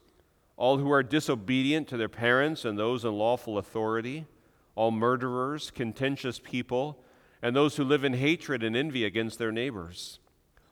all 0.57 0.77
who 0.77 0.91
are 0.91 1.01
disobedient 1.01 1.87
to 1.87 1.97
their 1.97 2.07
parents 2.07 2.65
and 2.65 2.77
those 2.77 3.03
in 3.03 3.11
lawful 3.13 3.57
authority, 3.57 4.27
all 4.75 4.91
murderers, 4.91 5.71
contentious 5.71 6.37
people, 6.37 7.01
and 7.41 7.55
those 7.55 7.77
who 7.77 7.83
live 7.83 8.03
in 8.03 8.13
hatred 8.13 8.61
and 8.61 8.75
envy 8.75 9.03
against 9.03 9.39
their 9.39 9.51
neighbors, 9.51 10.19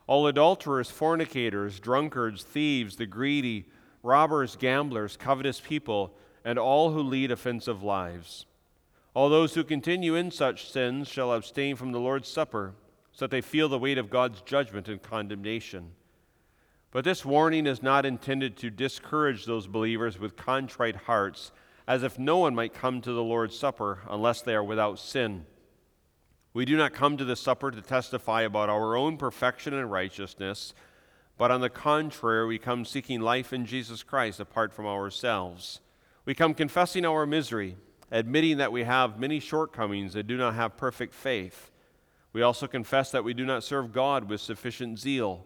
all 0.06 0.28
adulterers, 0.28 0.92
fornicators, 0.92 1.80
drunkards, 1.80 2.44
thieves, 2.44 2.98
the 2.98 3.08
greedy, 3.08 3.66
robbers, 4.04 4.56
gamblers, 4.56 5.18
covetous 5.18 5.60
people, 5.60 6.16
and 6.46 6.60
all 6.60 6.92
who 6.92 7.02
lead 7.02 7.32
offensive 7.32 7.82
lives. 7.82 8.46
All 9.18 9.30
those 9.30 9.56
who 9.56 9.64
continue 9.64 10.14
in 10.14 10.30
such 10.30 10.70
sins 10.70 11.08
shall 11.08 11.34
abstain 11.34 11.76
from 11.76 11.92
the 11.92 12.00
Lord's 12.00 12.30
Supper, 12.30 12.76
so 13.12 13.26
that 13.26 13.32
they 13.32 13.42
feel 13.42 13.68
the 13.68 13.80
weight 13.80 13.98
of 13.98 14.12
God's 14.12 14.42
judgment 14.42 14.88
and 14.88 15.02
condemnation. 15.02 15.94
But 16.92 17.04
this 17.04 17.26
warning 17.26 17.66
is 17.66 17.82
not 17.82 18.06
intended 18.06 18.56
to 18.58 18.70
discourage 18.70 19.46
those 19.46 19.66
believers 19.66 20.20
with 20.20 20.36
contrite 20.36 20.96
hearts, 20.96 21.52
as 21.88 22.04
if 22.04 22.20
no 22.20 22.38
one 22.38 22.54
might 22.54 22.76
come 22.76 23.02
to 23.02 23.12
the 23.12 23.24
Lord's 23.24 23.58
Supper 23.58 24.02
unless 24.08 24.44
they 24.44 24.54
are 24.54 24.64
without 24.64 25.00
sin. 25.00 25.48
We 26.54 26.66
do 26.66 26.78
not 26.78 26.94
come 26.94 27.18
to 27.18 27.26
the 27.26 27.36
supper 27.36 27.72
to 27.72 27.82
testify 27.82 28.44
about 28.44 28.70
our 28.70 28.96
own 28.96 29.18
perfection 29.18 29.74
and 29.74 29.92
righteousness, 29.92 30.76
but 31.40 31.50
on 31.50 31.62
the 31.62 31.72
contrary, 31.72 32.46
we 32.46 32.60
come 32.60 32.86
seeking 32.86 33.22
life 33.22 33.52
in 33.52 33.66
Jesus 33.66 34.04
Christ 34.04 34.40
apart 34.40 34.72
from 34.76 34.86
ourselves. 34.86 35.82
We 36.24 36.36
come 36.36 36.54
confessing 36.54 37.04
our 37.04 37.26
misery, 37.26 37.78
admitting 38.12 38.58
that 38.58 38.72
we 38.72 38.84
have 38.84 39.20
many 39.20 39.40
shortcomings 39.40 40.16
and 40.16 40.28
do 40.28 40.38
not 40.38 40.56
have 40.56 40.78
perfect 40.78 41.14
faith. 41.14 41.72
We 42.34 42.42
also 42.42 42.68
confess 42.68 43.12
that 43.12 43.24
we 43.24 43.34
do 43.34 43.46
not 43.46 43.64
serve 43.64 43.92
God 43.92 44.30
with 44.30 44.42
sufficient 44.42 45.00
zeal 45.00 45.46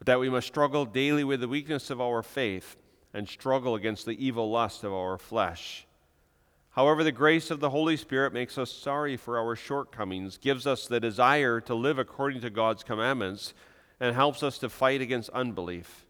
but 0.00 0.06
that 0.06 0.18
we 0.18 0.30
must 0.30 0.46
struggle 0.46 0.86
daily 0.86 1.24
with 1.24 1.40
the 1.40 1.48
weakness 1.48 1.90
of 1.90 2.00
our 2.00 2.22
faith 2.22 2.78
and 3.12 3.28
struggle 3.28 3.74
against 3.74 4.06
the 4.06 4.24
evil 4.24 4.50
lust 4.50 4.82
of 4.82 4.94
our 4.94 5.18
flesh. 5.18 5.86
However, 6.70 7.04
the 7.04 7.12
grace 7.12 7.50
of 7.50 7.60
the 7.60 7.68
Holy 7.68 7.98
Spirit 7.98 8.32
makes 8.32 8.56
us 8.56 8.72
sorry 8.72 9.18
for 9.18 9.38
our 9.38 9.54
shortcomings, 9.54 10.38
gives 10.38 10.66
us 10.66 10.86
the 10.86 11.00
desire 11.00 11.60
to 11.60 11.74
live 11.74 11.98
according 11.98 12.40
to 12.40 12.48
God's 12.48 12.82
commandments, 12.82 13.52
and 13.98 14.14
helps 14.14 14.42
us 14.42 14.56
to 14.58 14.70
fight 14.70 15.02
against 15.02 15.28
unbelief. 15.30 16.06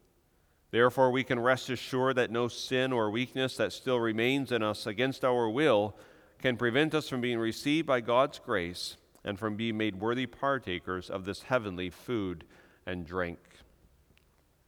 Therefore, 0.70 1.10
we 1.10 1.24
can 1.24 1.40
rest 1.40 1.68
assured 1.68 2.16
that 2.16 2.30
no 2.30 2.48
sin 2.48 2.92
or 2.92 3.10
weakness 3.10 3.56
that 3.56 3.72
still 3.72 3.98
remains 3.98 4.52
in 4.52 4.62
us 4.62 4.86
against 4.86 5.24
our 5.24 5.48
will 5.48 5.96
can 6.38 6.56
prevent 6.56 6.94
us 6.94 7.08
from 7.08 7.20
being 7.20 7.38
received 7.38 7.86
by 7.86 8.00
God's 8.00 8.38
grace 8.38 8.96
and 9.24 9.38
from 9.38 9.56
being 9.56 9.76
made 9.76 9.96
worthy 9.96 10.26
partakers 10.26 11.10
of 11.10 11.24
this 11.24 11.42
heavenly 11.42 11.90
food 11.90 12.44
and 12.86 13.04
drink. 13.04 13.38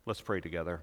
Let's 0.04 0.20
pray 0.20 0.40
together. 0.40 0.82